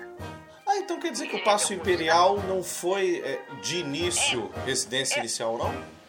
[0.67, 5.17] Ah, então quer dizer que o Passo Imperial não foi é, de início é, residência
[5.17, 6.02] é, inicial, não?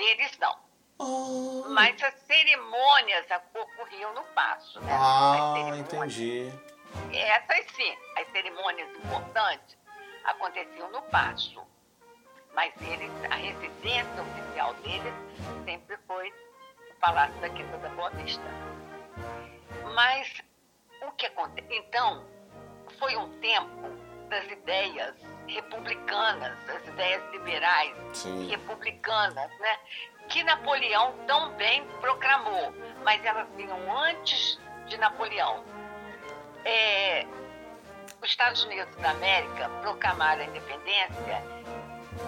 [0.00, 0.56] Deles não.
[0.98, 1.64] Oh.
[1.68, 4.92] Mas as cerimônias ocorriam no passo, né?
[4.98, 6.50] Ah, entendi.
[7.12, 9.76] Essas sim, as cerimônias importantes
[10.24, 11.62] aconteciam no passo.
[12.54, 15.14] Mas eles, a residência oficial deles
[15.64, 16.32] sempre foi
[16.90, 18.42] o Palácio da Quinta da Boa Vista.
[19.94, 20.42] Mas
[21.02, 21.68] o que acontece?
[21.70, 22.26] Então,
[22.98, 23.88] foi um tempo
[24.30, 25.14] das ideias
[25.46, 28.48] republicanas, das ideias liberais Sim.
[28.48, 29.78] republicanas, né?
[30.28, 32.72] Que Napoleão tão bem proclamou,
[33.04, 35.64] mas elas vinham antes de Napoleão.
[36.64, 37.26] É,
[38.22, 41.42] os Estados Unidos da América proclamaram a independência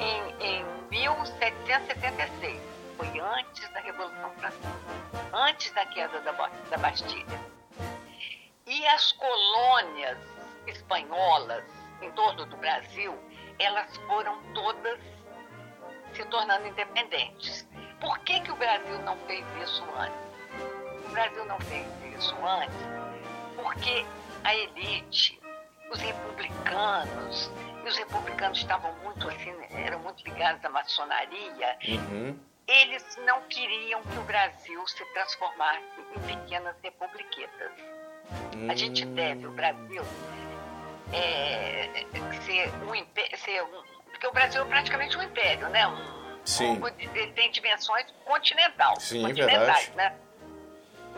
[0.01, 2.61] em, em 1776.
[2.97, 4.69] Foi antes da Revolução Francesa,
[5.33, 7.41] antes da queda da, da Bastilha.
[8.67, 10.19] E as colônias
[10.67, 13.17] espanholas em torno do Brasil,
[13.59, 14.99] elas foram todas
[16.15, 17.67] se tornando independentes.
[18.01, 21.07] Por que, que o Brasil não fez isso antes?
[21.07, 21.87] O Brasil não fez
[22.19, 22.77] isso antes
[23.57, 24.05] porque
[24.45, 25.41] a elite,
[25.91, 27.51] os republicanos,
[27.85, 32.39] e os republicanos estavam muito assim, eram muito ligados à maçonaria, Uhum.
[32.67, 35.83] eles não queriam que o Brasil se transformasse
[36.17, 37.73] em pequenas republiquetas.
[38.69, 39.15] A gente Hum.
[39.15, 40.03] deve, o Brasil,
[41.13, 42.07] é,
[42.45, 45.87] ser um império, ser um, porque o Brasil é praticamente um império, né?
[45.87, 46.81] Um, Sim.
[46.83, 49.97] um- tem dimensões continental, Sim, continentais, verdade.
[49.97, 50.17] né?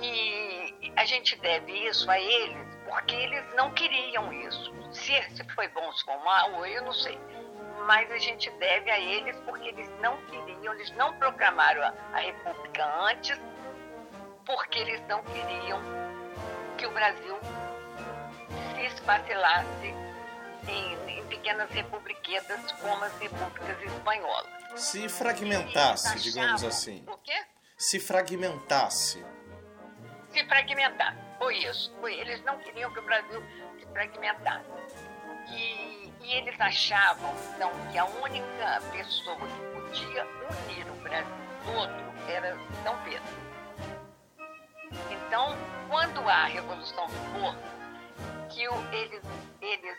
[0.02, 4.72] E a gente deve isso a eles porque eles não queriam isso.
[4.92, 7.18] Se, se foi bom, se foi mal, eu não sei.
[7.86, 12.18] Mas a gente deve a eles porque eles não queriam, eles não proclamaram a, a
[12.20, 13.38] República antes,
[14.44, 15.80] porque eles não queriam
[16.76, 17.38] que o Brasil
[18.88, 19.94] se esfacilasse
[20.68, 24.46] em, em pequenas republiquetas como as repúblicas espanholas.
[24.76, 27.04] Se fragmentasse, digamos assim.
[27.08, 27.44] O quê?
[27.76, 29.24] Se fragmentasse.
[30.30, 31.16] se fragmentar.
[31.38, 31.94] Foi isso.
[32.00, 32.14] Foi.
[32.14, 33.42] Eles não queriam que o Brasil
[33.78, 34.64] se fragmentasse.
[35.48, 42.30] E, e eles achavam, então, que a única pessoa que podia unir o Brasil todo
[42.30, 43.44] era São Pedro.
[45.10, 45.54] Então,
[45.88, 47.54] quando há a Revolução for,
[48.50, 49.22] que o- eles,
[49.60, 49.98] eles,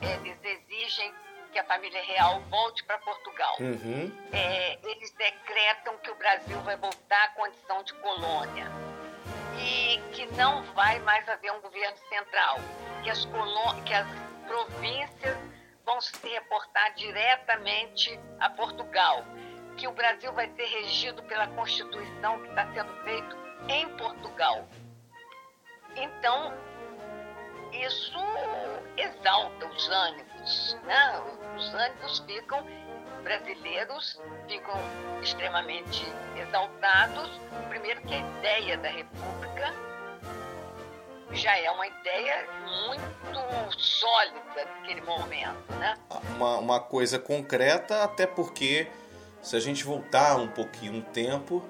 [0.00, 1.12] eles exigem
[1.52, 4.10] que a família real volte para Portugal Uhum.
[4.32, 8.66] é, eles decretam que o Brasil vai voltar à condição de colônia
[9.56, 12.56] e que não vai mais haver um governo central,
[13.04, 13.24] que as,
[13.86, 14.06] que as
[14.48, 15.36] províncias
[15.84, 19.24] vão se reportar diretamente a Portugal,
[19.76, 23.36] que o Brasil vai ser regido pela Constituição que está sendo feito
[23.68, 24.66] em Portugal.
[25.96, 26.52] Então,
[27.82, 28.18] isso
[28.96, 31.22] exalta os ânimos, né?
[31.56, 32.64] Os ânimos ficam
[33.24, 34.78] brasileiros ficam
[35.22, 36.06] extremamente
[36.36, 37.30] exaltados.
[37.70, 39.74] Primeiro que a ideia da República
[41.32, 42.46] já é uma ideia
[42.86, 45.96] muito sólida naquele momento, né?
[46.36, 48.86] Uma, uma coisa concreta, até porque,
[49.42, 51.64] se a gente voltar um pouquinho no tempo,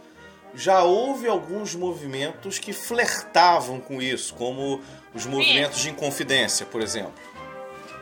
[0.54, 4.82] já houve alguns movimentos que flertavam com isso, como
[5.14, 7.14] os movimentos de Inconfidência, por exemplo.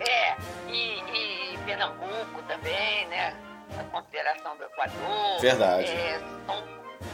[0.00, 0.36] É,
[0.68, 3.36] e, e Pernambuco também, né?
[3.78, 5.40] A Confederação do Equador.
[5.40, 5.90] Verdade.
[5.90, 6.64] É, são,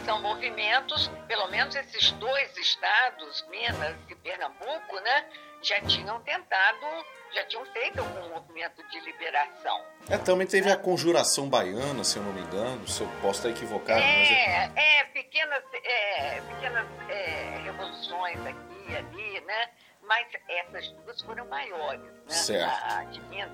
[0.05, 5.25] são movimentos, pelo menos esses dois estados, Minas e Pernambuco, né?
[5.63, 6.87] Já tinham tentado,
[7.35, 9.83] já tinham feito algum movimento de liberação.
[10.09, 13.51] É, também teve a Conjuração Baiana, se eu não me engano, se eu posso estar
[13.51, 19.69] equivocado, mas é- É, é, pequenas, é, pequenas é, revoluções aqui e ali, né?
[20.09, 22.31] Mas essas duas foram maiores, né?
[22.31, 22.85] Certo.
[22.85, 23.51] A de Minas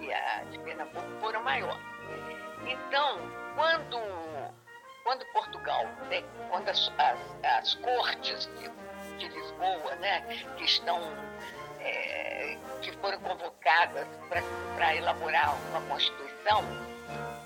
[0.00, 1.82] e a de Pernambuco foram maiores.
[2.66, 3.20] Então,
[3.54, 3.98] quando,
[5.04, 8.68] quando Portugal, né, quando as, as, as cortes de,
[9.18, 10.20] de Lisboa, né,
[10.56, 11.00] que estão
[11.80, 14.06] é, que foram convocadas
[14.74, 16.64] para elaborar uma Constituição,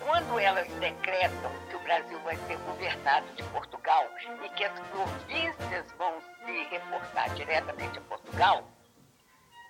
[0.05, 4.07] quando elas decretam que o Brasil vai ser governado de Portugal
[4.45, 8.65] e que as províncias vão se reportar diretamente a Portugal,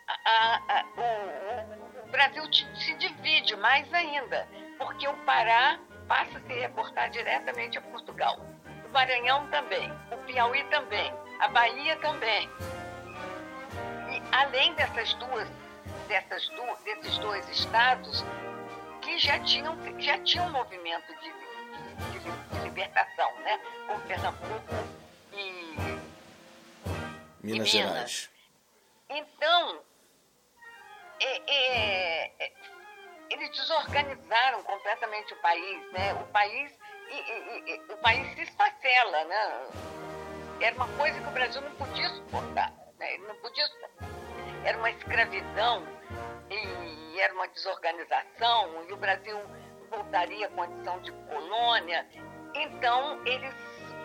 [0.07, 6.53] a- a- o, o- Brasil se divide mais ainda, porque o Pará passa a se
[6.55, 8.39] reportar diretamente a Portugal.
[8.87, 12.49] O Maranhão também, o Piauí também, a Bahia também.
[14.11, 15.47] E além dessas duas,
[16.09, 16.49] dessas
[16.85, 18.25] desses dois estados
[19.19, 21.33] que já tinham, já tinham um movimento de,
[22.13, 23.61] de- de- libertação, né?
[23.89, 24.75] Como Pernambuco
[25.33, 26.01] e
[27.43, 27.69] Minas Minas.
[27.69, 28.31] Gerais.
[29.11, 29.81] então,
[31.21, 32.53] é- é- é-
[33.31, 36.15] eles desorganizaram completamente o país, né?
[36.15, 36.71] O país,
[37.11, 39.67] e- e- e- o país se esfacela, né?
[40.61, 43.15] Era uma coisa que o Brasil não podia suportar, né?
[43.15, 44.09] Ele não podia suportar.
[44.65, 45.85] Era uma escravidão
[46.51, 49.39] e era uma desorganização e o Brasil
[49.91, 52.07] voltaria à condição de colônia.
[52.55, 53.55] Então, eles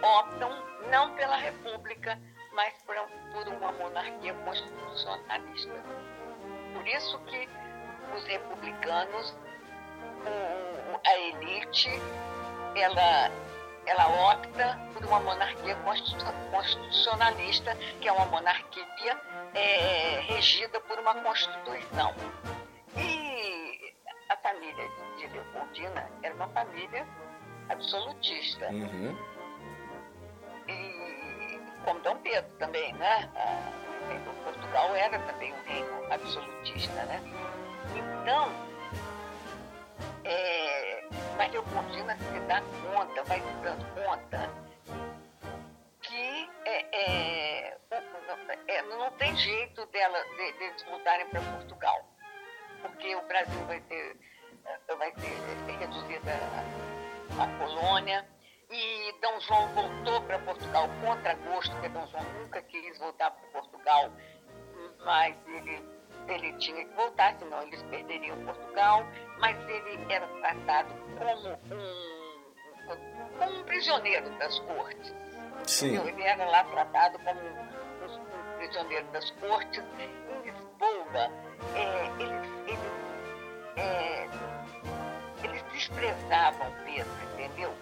[0.01, 0.51] optam
[0.89, 2.19] não pela república,
[2.53, 5.73] mas por, uma monarquia constitucionalista.
[6.73, 7.47] Por isso que
[8.15, 9.35] os republicanos,
[11.05, 11.89] a elite,
[12.75, 13.31] ela,
[13.85, 19.19] ela opta por uma monarquia constitucionalista, que é uma monarquia
[19.53, 22.13] é, regida por uma constituição.
[24.43, 27.07] A família de Leopoldina era uma família
[27.69, 28.67] absolutista.
[28.67, 29.17] Uhum.
[30.67, 33.29] E como Dom Pedro também, né?
[34.09, 37.21] De Portugal era também um reino absolutista, né?
[37.95, 38.51] Então,
[40.25, 44.49] é, mas Leopoldina se dá conta, vai se dando conta
[46.01, 47.77] que é, é,
[48.67, 52.05] é, não tem jeito dela, de, de eles voltarem para Portugal,
[52.81, 54.17] porque o Brasil vai ter,
[54.97, 56.31] vai ter reduzida
[57.37, 58.25] a, a colônia
[58.69, 63.61] e Dom João voltou para Portugal contra gosto, porque Dom João nunca quis voltar para
[63.61, 64.11] Portugal,
[65.05, 65.83] mas ele,
[66.27, 69.05] ele tinha que voltar, senão eles perderiam Portugal,
[69.39, 71.77] mas ele era tratado como um,
[73.37, 75.13] como um prisioneiro das cortes.
[75.67, 75.97] Sim.
[76.07, 77.63] Ele era lá tratado como um,
[78.57, 79.83] prisioneiro das cortes.
[79.99, 81.31] Em Lisboa,
[81.75, 83.03] é, eles, eles,
[83.77, 84.27] é,
[85.83, 87.73] desprezavam Pedro, entendeu?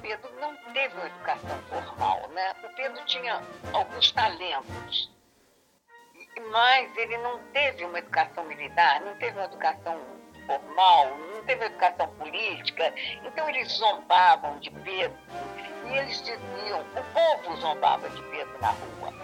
[0.00, 2.54] Pedro não teve uma educação formal, né?
[2.64, 3.42] O Pedro tinha
[3.72, 5.10] alguns talentos,
[6.50, 10.00] mas ele não teve uma educação militar, não teve uma educação
[10.46, 12.94] formal, não teve educação política.
[13.24, 15.18] Então eles zombavam de Pedro
[15.86, 19.14] e eles diziam, o povo zombava de Pedro na rua,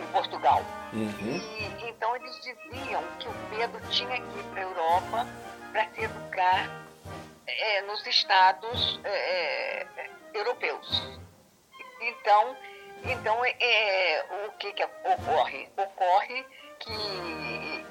[0.00, 0.62] em Portugal.
[0.92, 1.36] Uhum.
[1.36, 5.26] E, então eles diziam que o Pedro tinha que ir para a Europa
[5.72, 6.89] para se educar
[7.58, 9.86] é, nos estados é,
[10.34, 11.02] europeus.
[12.00, 12.56] Então,
[13.04, 15.68] então é, o que, que ocorre?
[15.76, 16.44] Ocorre
[16.78, 17.84] que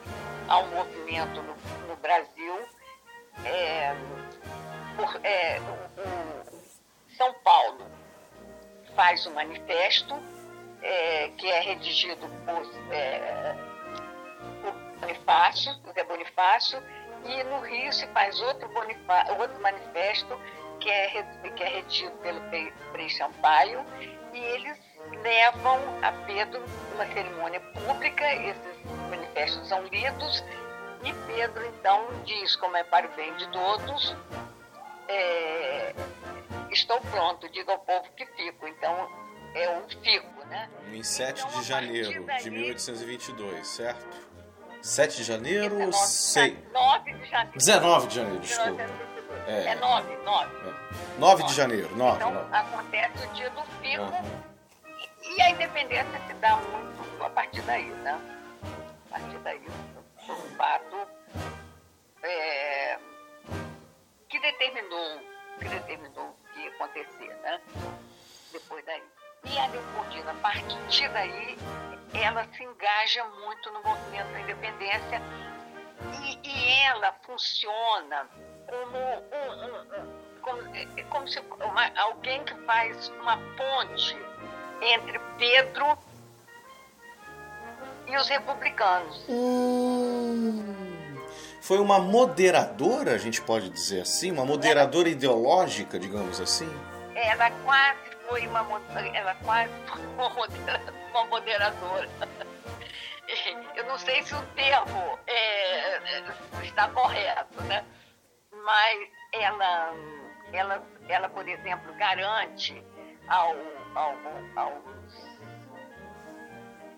[0.48, 1.56] há um movimento no,
[1.88, 2.68] no Brasil,
[3.46, 3.96] é,
[4.96, 7.86] por, é, o, o São Paulo
[8.96, 10.16] faz um manifesto
[10.82, 13.56] é, que é redigido por, é,
[14.62, 16.84] por Bonifácio, José Bonifácio,
[17.26, 18.70] e no Rio se faz outro,
[19.38, 20.40] outro manifesto
[20.80, 21.24] que é,
[21.56, 22.42] que é retido pelo
[22.92, 23.86] Frei Sampaio
[24.34, 24.78] e eles
[25.24, 26.64] levam a Pedro
[26.94, 30.44] uma cerimônia pública, esses manifestos são lidos
[31.04, 34.16] e Pedro então diz, como é para o bem de todos,
[35.08, 35.96] é,
[36.72, 38.68] estou pronto, diga ao povo que fico.
[38.68, 39.10] Então
[39.56, 40.70] é um fico, né?
[40.92, 44.29] Em 7 então, de janeiro daí, de 1822, certo?
[44.82, 46.58] 7 de janeiro, 19, 6.
[46.72, 47.58] 9 de janeiro.
[47.58, 48.82] 19 de janeiro, desculpa.
[49.48, 50.52] É, é 9, 9.
[51.18, 52.16] 9 de janeiro, 9.
[52.18, 52.56] Então 9.
[52.56, 54.42] acontece o dia do fico Uhum.
[55.24, 58.20] e, e a independência se dá muito a partir daí, né?
[59.08, 59.62] A partir daí,
[60.26, 61.08] foi um fato
[62.24, 63.00] é,
[64.30, 65.20] que determinou,
[65.60, 67.60] que determinou o que ia acontecer, né?
[68.54, 69.04] Depois daí.
[69.46, 71.58] E a Leopoldina, a partir daí,
[72.14, 75.22] ela se engaja muito no movimento da independência
[76.24, 78.28] e, e ela funciona
[78.68, 79.00] como,
[80.42, 84.18] como, é, como se uma, alguém que faz uma ponte
[84.82, 85.98] entre Pedro
[88.08, 89.24] e os republicanos.
[89.30, 91.20] Hum,
[91.62, 94.32] foi uma moderadora, a gente pode dizer assim?
[94.32, 96.70] Uma moderadora ideológica, digamos assim?
[97.16, 98.66] Ela quase foi uma,
[99.14, 102.10] ela quase foi uma modera- uma moderadora.
[103.76, 106.24] Eu não sei se o termo é, é,
[106.64, 107.86] está correto, né?
[108.52, 109.94] Mas ela,
[110.52, 112.84] ela, ela, por exemplo, garante
[113.28, 113.56] ao,
[113.94, 114.16] ao,
[114.56, 115.40] aos,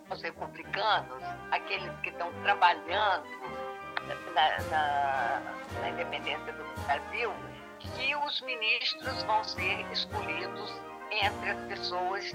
[0.09, 1.21] aos republicanos,
[1.51, 3.27] aqueles que estão trabalhando
[4.34, 5.41] na, na,
[5.82, 7.34] na independência do Brasil,
[7.79, 10.82] que os ministros vão ser escolhidos
[11.12, 12.32] entre as pessoas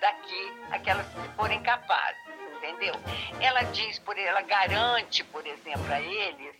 [0.00, 2.20] daqui, aquelas que forem capazes,
[2.56, 2.94] entendeu?
[3.40, 6.56] Ela diz, por ela garante, por exemplo, a eles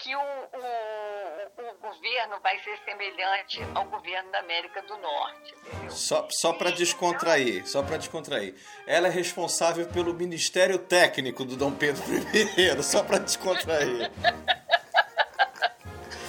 [0.00, 5.90] que o, o, o governo vai ser semelhante ao governo da América do Norte, entendeu?
[5.90, 8.54] Só, só para descontrair, só para descontrair.
[8.86, 14.10] Ela é responsável pelo Ministério Técnico do Dom Pedro I, só para descontrair.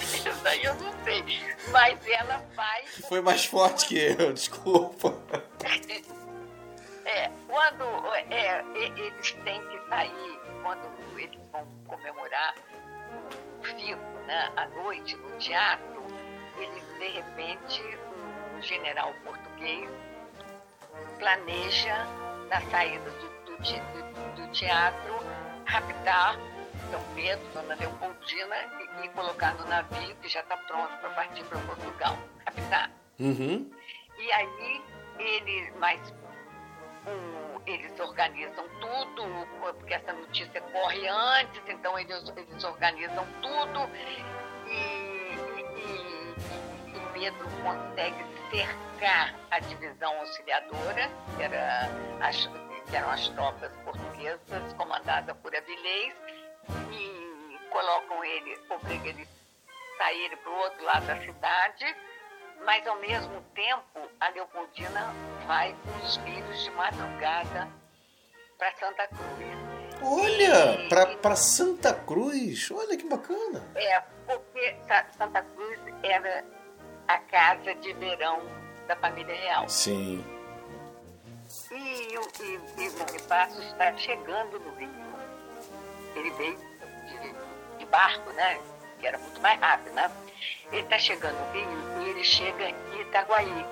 [0.02, 1.24] Isso aí eu não sei,
[1.70, 2.81] mas ela vai
[3.12, 5.14] Foi mais forte que eu, desculpa.
[7.04, 7.84] É, quando
[8.30, 10.80] é, eles têm que sair, quando
[11.18, 12.54] eles vão comemorar
[13.60, 16.02] o fico, né, à noite no teatro,
[16.56, 17.82] eles de repente,
[18.56, 19.90] um general português
[21.18, 22.06] planeja,
[22.48, 25.18] na saída do, do, do, do teatro,
[25.66, 26.38] raptar
[26.90, 31.44] São Pedro, Dona Leopoldina, e, e colocar no navio que já está pronto para partir
[31.44, 32.16] para Portugal.
[32.46, 33.01] Raptar.
[33.22, 33.70] Uhum.
[34.18, 34.82] E aí,
[35.18, 36.12] eles, mas
[37.06, 39.24] um, eles organizam tudo,
[39.78, 43.88] porque essa notícia corre antes, então eles, eles organizam tudo
[44.66, 45.86] e, e,
[46.96, 51.88] e Pedro consegue cercar a divisão auxiliadora, que, era
[52.20, 52.50] as,
[52.88, 56.14] que eram as tropas portuguesas comandadas por Avilés,
[56.90, 61.96] e colocam ele, obrigam ele a sair para o outro lado da cidade
[62.64, 65.14] mas ao mesmo tempo a Leopoldina
[65.46, 67.68] vai com os filhos de madrugada
[68.58, 69.72] para Santa Cruz.
[70.04, 73.62] Olha, para Santa Cruz, olha que bacana.
[73.74, 74.76] É, porque
[75.16, 76.44] Santa Cruz era
[77.08, 78.40] a casa de verão
[78.86, 79.68] da família real.
[79.68, 80.24] Sim.
[81.70, 84.90] E, e, e Bonifácio está chegando no Rio.
[86.16, 88.60] Ele veio de, de barco, né?
[89.02, 90.08] Que era muito mais rápido, né?
[90.70, 93.66] Ele está chegando no Rio e ele chega em Itaguaí.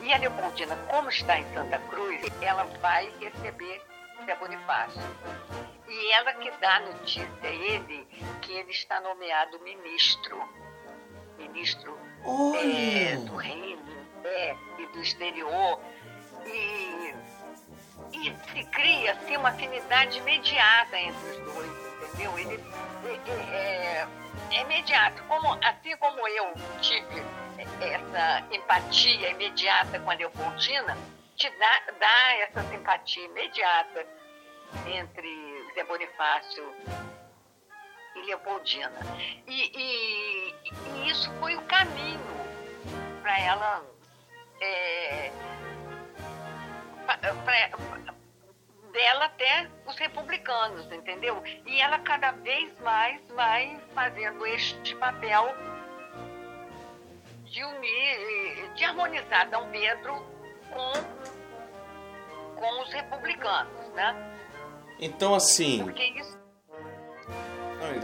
[0.00, 3.82] E a Leopoldina, como está em Santa Cruz, ela vai receber
[4.24, 5.02] Zé Bonifácio.
[5.88, 8.06] E ela que dá a notícia a ele
[8.42, 10.40] que ele está nomeado ministro.
[11.36, 11.98] Ministro
[12.56, 13.82] é, do reino
[14.22, 15.80] é, e do exterior.
[16.46, 17.14] E,
[18.12, 21.89] e se cria assim, uma afinidade imediata entre os dois,
[22.20, 22.38] entendeu?
[22.38, 22.62] Ele,
[23.52, 24.06] é,
[24.50, 25.22] é imediato.
[25.24, 27.22] Como, assim como eu tive
[27.80, 30.96] essa empatia imediata com a Leopoldina,
[31.36, 34.06] te dá, dá essa simpatia imediata
[34.86, 36.74] entre Zé Bonifácio
[38.16, 39.00] e Leopoldina.
[39.46, 40.54] E, e,
[40.94, 42.20] e isso foi o caminho
[43.22, 43.84] para ela.
[44.62, 45.32] É,
[48.92, 51.42] dela até os republicanos, entendeu?
[51.66, 55.54] E ela cada vez mais vai fazendo este papel
[57.44, 60.14] de unir, de harmonizar Dom Pedro
[60.70, 60.92] com,
[62.54, 64.36] com os republicanos, né?
[64.98, 65.82] Então, assim...
[65.82, 66.38] Porque isso...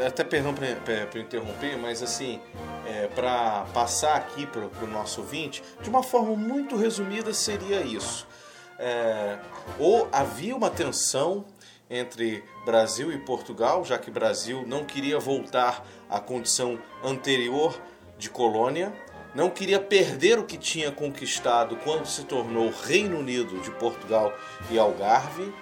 [0.06, 2.40] Até perdão para interromper, mas assim,
[2.86, 8.26] é, para passar aqui para o nosso ouvinte, de uma forma muito resumida seria isso
[8.78, 9.38] é,
[9.78, 11.44] ou havia uma tensão
[11.88, 17.80] entre Brasil e Portugal, já que Brasil não queria voltar à condição anterior
[18.18, 18.92] de colônia,
[19.34, 24.32] não queria perder o que tinha conquistado quando se tornou Reino Unido de Portugal
[24.70, 25.52] e Algarve,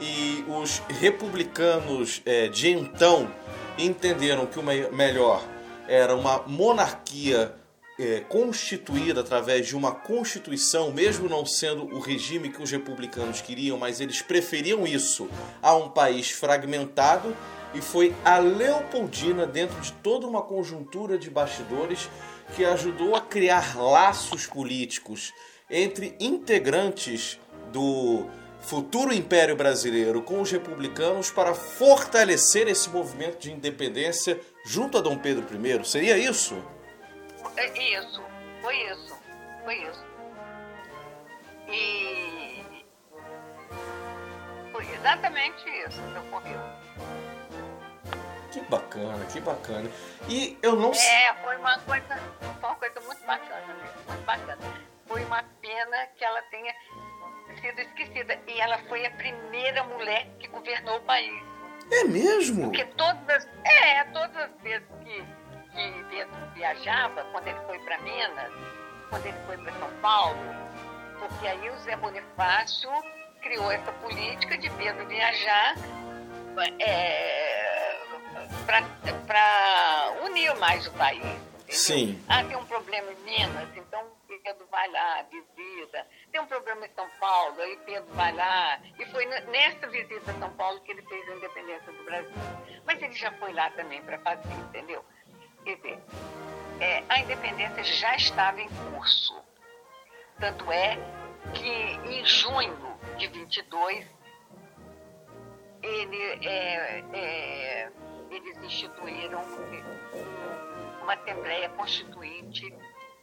[0.00, 3.32] e os republicanos é, de então
[3.78, 5.42] entenderam que o melhor
[5.86, 7.54] era uma monarquia
[8.02, 13.78] é, constituída através de uma constituição, mesmo não sendo o regime que os republicanos queriam,
[13.78, 15.28] mas eles preferiam isso
[15.62, 17.36] a um país fragmentado.
[17.72, 22.10] E foi a Leopoldina, dentro de toda uma conjuntura de bastidores,
[22.56, 25.32] que ajudou a criar laços políticos
[25.70, 27.38] entre integrantes
[27.72, 28.26] do
[28.60, 35.16] futuro Império Brasileiro com os republicanos para fortalecer esse movimento de independência junto a Dom
[35.16, 35.84] Pedro I.
[35.84, 36.56] Seria isso?
[37.56, 38.22] É isso,
[38.62, 39.18] foi isso,
[39.64, 40.06] foi isso.
[41.68, 42.84] E
[44.72, 46.60] foi exatamente isso que ocorreu.
[48.50, 49.90] Que bacana, que bacana.
[50.28, 54.58] E eu não É, foi uma coisa, foi uma coisa muito bacana mesmo, muito bacana.
[55.06, 56.74] Foi uma pena que ela tenha
[57.60, 58.38] sido esquecida.
[58.46, 61.42] E ela foi a primeira mulher que governou o país.
[61.90, 62.64] É mesmo?
[62.64, 65.24] Porque todas, é, todas as vezes que
[65.74, 68.52] que Pedro viajava, quando ele foi para Minas,
[69.08, 70.38] quando ele foi para São Paulo,
[71.18, 72.90] porque aí o Zé Bonifácio
[73.40, 75.74] criou essa política de Pedro viajar
[76.78, 77.98] é,
[79.26, 81.20] para unir mais o país.
[81.20, 81.76] Entendeu?
[81.76, 82.24] Sim.
[82.28, 84.12] Ah, tem um problema em Minas, então
[84.42, 86.06] Pedro vai lá, visita.
[86.30, 88.80] Tem um problema em São Paulo, aí Pedro vai lá.
[88.98, 92.32] E foi nessa visita a São Paulo que ele fez a independência do Brasil.
[92.84, 95.04] Mas ele já foi lá também para fazer, entendeu?
[95.64, 95.98] Quer dizer,
[96.80, 99.40] é, a independência já estava em curso.
[100.40, 100.98] Tanto é
[101.54, 102.76] que em junho
[103.16, 104.04] de 22,
[105.82, 107.92] ele, é, é,
[108.30, 109.40] eles instituíram
[111.02, 112.74] uma Assembleia Constituinte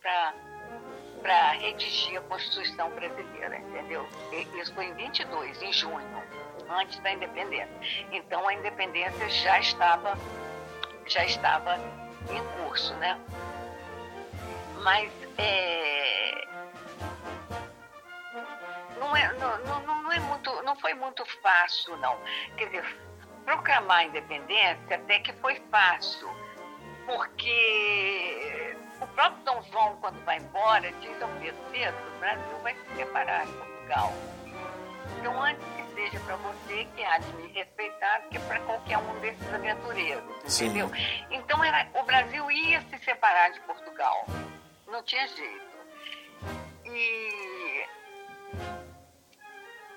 [0.02, 4.08] para redigir a Constituição brasileira, entendeu?
[4.58, 6.24] Isso foi em 22, em junho,
[6.70, 7.68] antes da independência.
[8.14, 10.18] Então a independência já estava,
[11.06, 11.78] já estava
[12.30, 13.20] em curso, né?
[14.82, 16.48] Mas é,
[19.00, 22.18] não, é, não, não, não, é muito, não foi muito fácil, não.
[22.58, 22.98] Quer dizer,
[23.46, 26.30] proclamar a independência até que foi fácil,
[27.06, 32.76] porque o próprio Dom João, quando vai embora, diz ao Pedro, Pedro, o Brasil vai
[32.76, 34.14] se separar de Portugal.
[35.18, 39.54] Então, antes seja para você, que há de me respeitar, que para qualquer um desses
[39.54, 40.68] aventureiros, Sim.
[40.68, 40.92] entendeu?
[41.30, 44.26] Então, era, o Brasil ia se separar de Portugal.
[44.88, 45.70] Não tinha jeito.
[46.86, 47.86] E...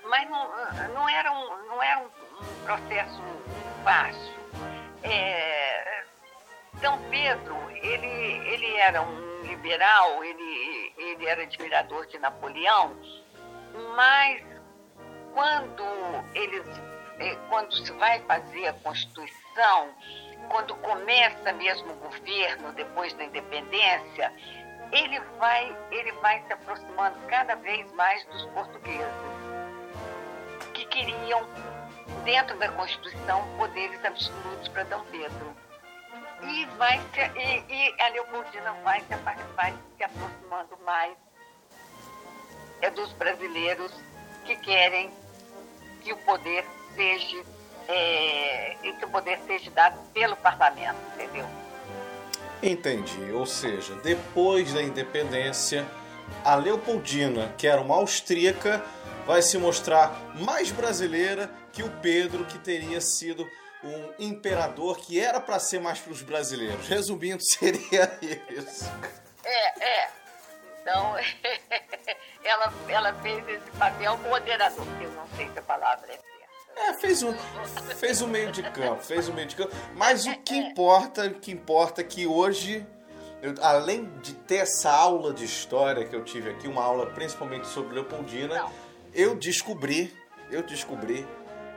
[0.05, 0.48] Mas não,
[0.88, 3.22] não era um, não era um, um processo
[3.84, 4.34] fácil.
[5.05, 6.05] É,
[6.80, 12.96] São Pedro, ele, ele era um liberal, ele, ele era admirador de Napoleão,
[13.94, 14.51] mas
[15.34, 15.84] quando
[16.34, 16.66] eles
[17.18, 19.94] é, quando se vai fazer a Constituição,
[20.48, 24.32] quando começa mesmo o governo depois da independência,
[24.90, 29.06] ele vai, ele vai se aproximando cada vez mais dos portugueses,
[30.74, 31.46] que queriam,
[32.24, 35.56] dentro da Constituição, poderes absolutos para Dom Pedro.
[36.42, 39.14] E, vai se, e, e a Leopoldina vai se,
[39.54, 41.16] vai se aproximando mais
[42.80, 43.92] é dos brasileiros
[44.44, 45.08] que querem
[46.03, 47.44] que o poder seja
[47.88, 51.46] é, que o poder seja dado pelo parlamento, entendeu?
[52.62, 53.32] Entendi.
[53.32, 55.86] Ou seja, depois da independência,
[56.44, 58.84] a Leopoldina, que era uma austríaca,
[59.26, 63.48] vai se mostrar mais brasileira que o Pedro, que teria sido
[63.82, 66.86] um imperador que era para ser mais para os brasileiros.
[66.86, 68.84] Resumindo, seria isso.
[69.44, 70.11] É, é.
[70.80, 71.16] Então,
[72.45, 76.32] ela, ela fez esse papel moderador, que eu não sei se a palavra é
[76.76, 77.34] é, fez um,
[77.97, 79.74] fez um meio de campo, fez um meio de campo.
[79.95, 82.86] Mas o que importa, o que importa é que hoje,
[83.43, 87.66] eu, além de ter essa aula de história que eu tive aqui, uma aula principalmente
[87.66, 88.72] sobre Leopoldina, Não.
[89.14, 90.12] eu descobri,
[90.51, 91.26] eu descobri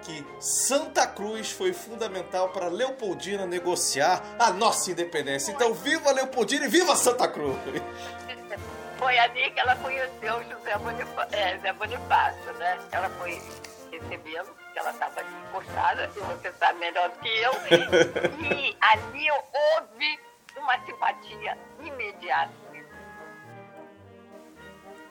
[0.02, 5.52] que Santa Cruz foi fundamental para Leopoldina negociar a nossa independência.
[5.52, 7.58] Então, viva Leopoldina e viva Santa Cruz!
[8.98, 12.80] Foi ali que ela conheceu José Bonifácio, é, Bonifácio né?
[12.92, 13.42] Ela foi
[13.92, 17.52] recebê-lo que ela estava ali encostada, e você sabe melhor do que eu.
[18.52, 20.20] e ali houve
[20.58, 22.54] uma simpatia imediata.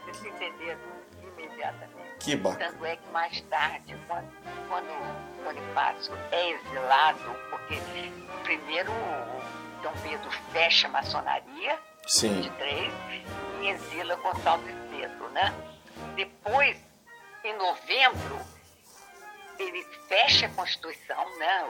[0.05, 0.81] Vocês entenderam?
[1.23, 2.05] Imediatamente.
[2.21, 2.71] Que bacana.
[2.71, 4.29] Tanto é que mais tarde, quando,
[4.69, 7.79] quando o Bonifácio é exilado, porque
[8.43, 8.93] primeiro
[9.83, 12.43] Dom Pedro fecha a maçonaria, Sim.
[12.43, 12.93] 23,
[13.61, 15.55] e exila Gonçalves Pedro, né?
[16.15, 16.77] Depois,
[17.45, 18.41] em novembro,
[19.59, 21.65] ele fecha a Constituição, né?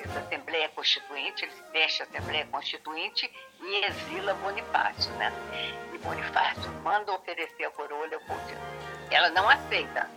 [0.00, 5.32] essa Assembleia Constituinte, ele fecha a Assembleia Constituinte e exila Bonifácio, né?
[5.92, 8.60] E Bonifácio manda oferecer a coroa Leopoldina.
[9.10, 10.08] Ela não aceita,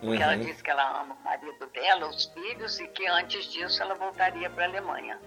[0.00, 0.22] porque uhum.
[0.22, 3.94] ela diz que ela ama o marido dela, os filhos, e que antes disso ela
[3.94, 5.18] voltaria para a Alemanha.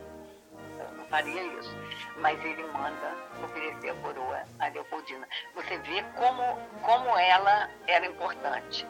[1.11, 1.75] Faria isso.
[2.17, 5.27] Mas ele manda oferecer a coroa a Leopoldina.
[5.53, 8.87] Você vê como, como ela era importante.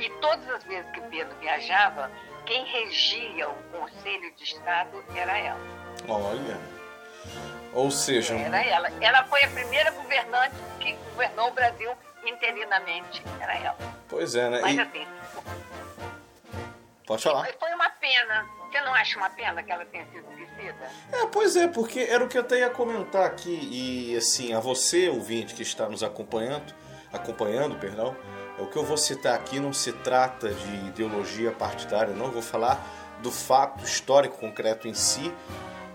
[0.00, 2.10] E todas as vezes que Pedro viajava,
[2.46, 5.60] quem regia o Conselho de Estado era ela.
[6.08, 6.58] Olha.
[7.74, 8.34] Ou seja.
[8.34, 8.90] Era ela.
[9.00, 11.92] Ela foi a primeira governante que governou o Brasil
[12.24, 13.22] interinamente.
[13.40, 13.76] Era ela.
[14.08, 14.60] Pois é, né?
[14.62, 14.80] Mas e...
[14.80, 15.06] assim.
[17.08, 17.48] Pode falar.
[17.58, 18.46] Foi uma pena.
[18.70, 20.92] Você não acha uma pena que ela tenha sido esquecida?
[21.10, 23.58] É, pois é, porque era o que eu até ia comentar aqui.
[23.72, 26.72] E assim, a você, ouvinte, que está nos acompanhando,
[27.12, 28.14] acompanhando, perdão
[28.58, 32.30] o que eu vou citar aqui não se trata de ideologia partidária, não.
[32.30, 32.84] vou falar
[33.22, 35.32] do fato histórico concreto em si,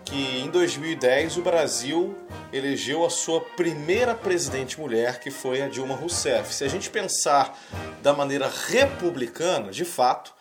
[0.05, 2.17] que em 2010 o Brasil
[2.51, 6.53] elegeu a sua primeira presidente mulher, que foi a Dilma Rousseff.
[6.53, 7.57] Se a gente pensar
[8.01, 10.33] da maneira republicana, de fato,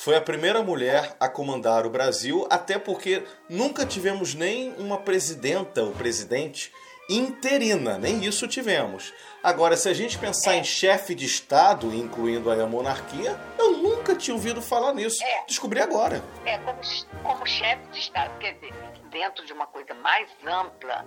[0.00, 5.82] foi a primeira mulher a comandar o Brasil, até porque nunca tivemos nem uma presidenta
[5.82, 6.72] ou presidente
[7.06, 9.12] interina, nem isso tivemos.
[9.42, 14.34] Agora, se a gente pensar em chefe de Estado, incluindo a monarquia, eu nunca tinha
[14.34, 15.22] ouvido falar nisso.
[15.22, 15.44] É.
[15.46, 16.24] Descobri agora.
[16.46, 16.80] É, como,
[17.22, 18.72] como chefe de Estado, quer dizer,
[19.10, 21.04] dentro de uma coisa mais ampla,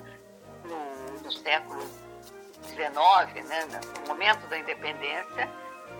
[0.65, 1.81] no, no século
[2.67, 3.67] XIX, né,
[4.01, 5.49] no momento da independência,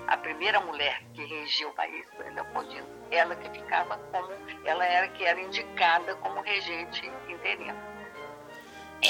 [0.08, 2.88] a primeira mulher que regia o país Leopoldina.
[3.12, 4.32] Ela que ficava como,
[4.66, 7.94] ela era que era indicada como regente interina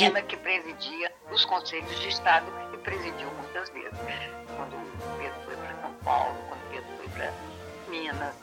[0.01, 3.99] ela que presidia os conselhos de Estado e presidiu muitas vezes.
[4.55, 7.33] Quando Pedro foi para São Paulo, quando Pedro foi para
[7.87, 8.35] Minas,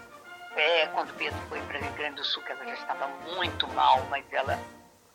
[0.56, 4.00] é, quando Pedro foi para Rio Grande do Sul, que ela já estava muito mal,
[4.10, 4.58] mas ela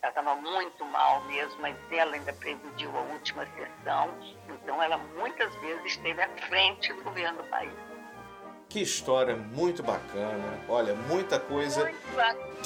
[0.08, 4.10] estava muito mal mesmo, mas ela ainda presidiu a última sessão,
[4.48, 7.72] então ela muitas vezes esteve à frente do governo do país.
[8.68, 10.60] que história muito bacana.
[10.68, 11.90] Olha, muita coisa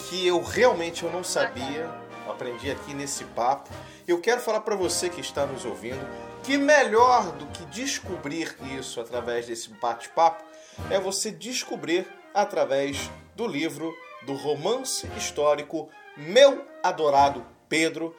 [0.08, 1.88] que eu realmente eu não sabia.
[2.28, 3.70] Aprendi aqui nesse papo.
[4.08, 6.00] Eu quero falar para você que está nos ouvindo
[6.42, 10.42] que melhor do que descobrir isso através desse bate-papo
[10.90, 15.90] é você descobrir através do livro do romance histórico
[16.20, 18.14] Meu Adorado Pedro,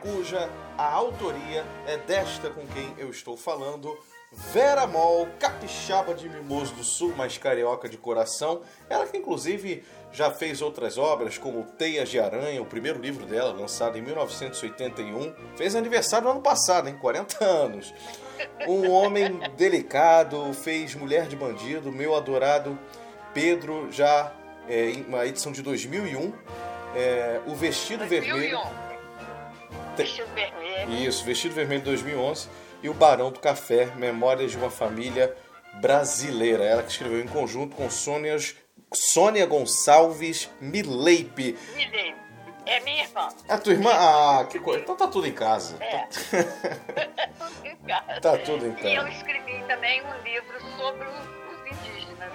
[0.00, 3.94] cuja a autoria é desta com quem eu estou falando,
[4.32, 8.62] Vera Mol, capixaba de Mimoso do Sul, mas carioca de coração.
[8.88, 13.52] Ela que inclusive já fez outras obras, como Teias de Aranha, o primeiro livro dela,
[13.52, 15.34] lançado em 1981.
[15.56, 17.92] Fez aniversário no ano passado, em 40 anos.
[18.66, 22.78] Um homem delicado, fez Mulher de Bandido, meu adorado
[23.34, 24.32] Pedro, já
[24.68, 26.32] é, em uma edição de 2001.
[26.96, 28.38] É, o Vestido 2001.
[28.38, 28.60] Vermelho.
[29.94, 30.92] Vestido Vermelho.
[31.06, 32.48] Isso, Vestido Vermelho 2011
[32.82, 35.36] e O Barão do Café, Memórias de uma Família
[35.74, 36.64] Brasileira.
[36.64, 38.38] Ela que escreveu em conjunto com Sônia,
[38.94, 41.58] Sônia Gonçalves Mileipe.
[41.74, 42.16] Mileipe.
[42.64, 43.28] É minha irmã.
[43.46, 43.90] A tua irmã?
[43.92, 44.80] Ah, que coisa.
[44.80, 45.76] Então tá tudo em casa.
[45.80, 45.98] É.
[46.06, 48.20] tá tudo em casa.
[48.20, 48.88] Tá tudo em casa.
[48.88, 52.32] E eu escrevi também um livro sobre os indígenas.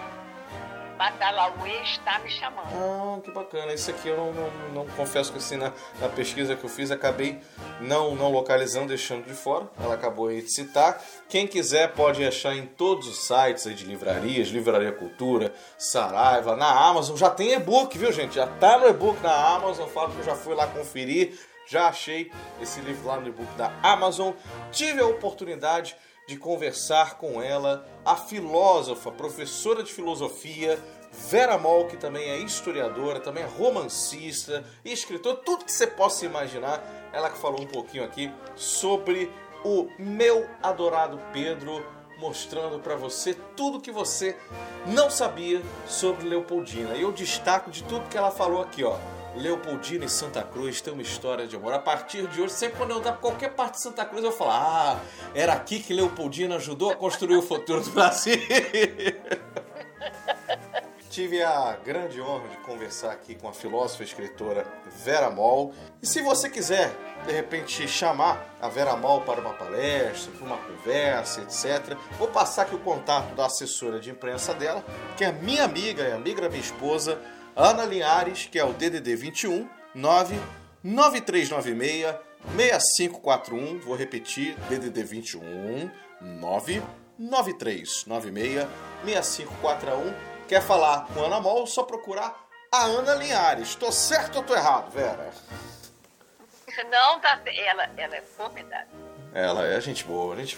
[1.02, 2.68] Batalauê está me chamando.
[2.76, 3.74] Ah, que bacana.
[3.74, 6.92] Isso aqui eu não, não, não confesso que assim, na, na, pesquisa que eu fiz
[6.92, 7.40] acabei
[7.80, 9.68] não, não localizando, deixando de fora.
[9.84, 11.04] Ela acabou aí de citar.
[11.28, 16.70] Quem quiser pode achar em todos os sites aí de livrarias, Livraria Cultura, Saraiva, na
[16.70, 17.18] Amazon.
[17.18, 18.36] Já tem e-book, viu gente?
[18.36, 19.90] Já tá no e-book na Amazon.
[19.90, 21.36] Falo que eu já fui lá conferir.
[21.68, 22.32] Já achei
[22.62, 24.34] esse livro lá no e-book da Amazon.
[24.72, 25.96] Tive a oportunidade
[26.28, 30.80] de conversar com ela, a filósofa, professora de filosofia,
[31.12, 36.82] Vera Moll, que também é historiadora, também é romancista escritora, tudo que você possa imaginar.
[37.14, 39.32] Ela que falou um pouquinho aqui sobre
[39.64, 41.86] o meu adorado Pedro,
[42.18, 44.38] mostrando para você tudo que você
[44.86, 46.96] não sabia sobre Leopoldina.
[46.96, 48.98] E eu destaco de tudo que ela falou aqui, ó.
[49.36, 51.74] Leopoldina e Santa Cruz tem uma história de amor.
[51.74, 54.32] A partir de hoje, sempre quando eu andar por qualquer parte de Santa Cruz, eu
[54.32, 55.00] falo: Ah,
[55.34, 58.36] era aqui que Leopoldina ajudou a construir o futuro do Brasil.
[61.10, 64.66] Tive a grande honra de conversar aqui com a filósofa e escritora
[65.04, 65.74] Vera Moll.
[66.02, 66.90] E se você quiser,
[67.26, 72.62] de repente, chamar a Vera Moll para uma palestra, para uma conversa, etc., vou passar
[72.62, 74.86] aqui o contato da assessora de imprensa dela,
[75.18, 77.20] que é minha amiga e amiga da minha esposa,
[77.56, 82.16] Ana Linhares, que é o DDD 21 99396
[82.56, 83.80] 6541.
[83.80, 85.92] Vou repetir: DDD 21
[86.22, 88.06] 99396
[89.06, 90.14] 6541.
[90.48, 91.68] Quer falar com Ana Mol?
[91.68, 93.76] Só procurar a Ana Linhares.
[93.76, 95.30] Tô certo ou tô errado, Vera?
[96.90, 98.88] Não, tá, ela, ela é formidável.
[99.34, 100.58] Ela é gente boa, gente,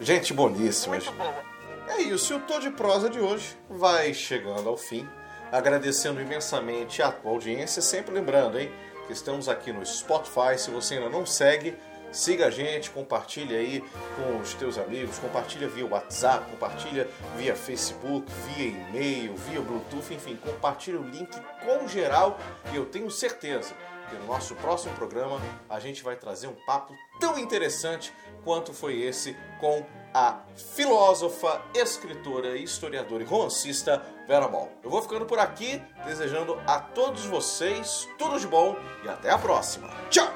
[0.00, 0.96] gente boníssima.
[0.96, 1.44] Muito boa.
[1.88, 5.08] É isso, e o Tô de Prosa de hoje vai chegando ao fim
[5.54, 7.80] agradecendo imensamente a tua audiência.
[7.80, 8.72] Sempre lembrando, hein,
[9.06, 10.58] que estamos aqui no Spotify.
[10.58, 11.76] Se você ainda não segue,
[12.10, 13.80] siga a gente, compartilha aí
[14.16, 20.36] com os teus amigos, compartilha via WhatsApp, compartilha via Facebook, via e-mail, via Bluetooth, enfim,
[20.36, 21.30] compartilha o link
[21.64, 22.36] com geral
[22.72, 23.74] e eu tenho certeza
[24.10, 28.12] que no nosso próximo programa a gente vai trazer um papo tão interessante
[28.44, 30.40] quanto foi esse com a
[30.74, 34.70] filósofa, escritora, historiadora e romancista Vera Ball.
[34.82, 39.38] Eu vou ficando por aqui, desejando a todos vocês tudo de bom e até a
[39.38, 39.88] próxima.
[40.10, 40.32] Tchau!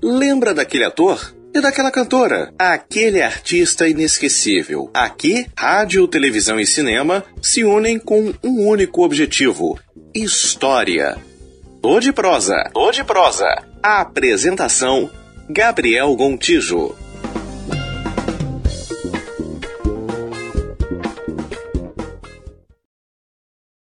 [0.00, 1.37] Lembra daquele ator?
[1.54, 2.52] E daquela cantora?
[2.58, 4.90] Aquele artista inesquecível.
[4.92, 9.78] Aqui, rádio, televisão e cinema se unem com um único objetivo:
[10.14, 11.16] história.
[11.80, 12.70] Tô de prosa.
[12.72, 13.46] Tô de prosa.
[13.82, 15.10] A apresentação:
[15.48, 16.94] Gabriel Gontijo.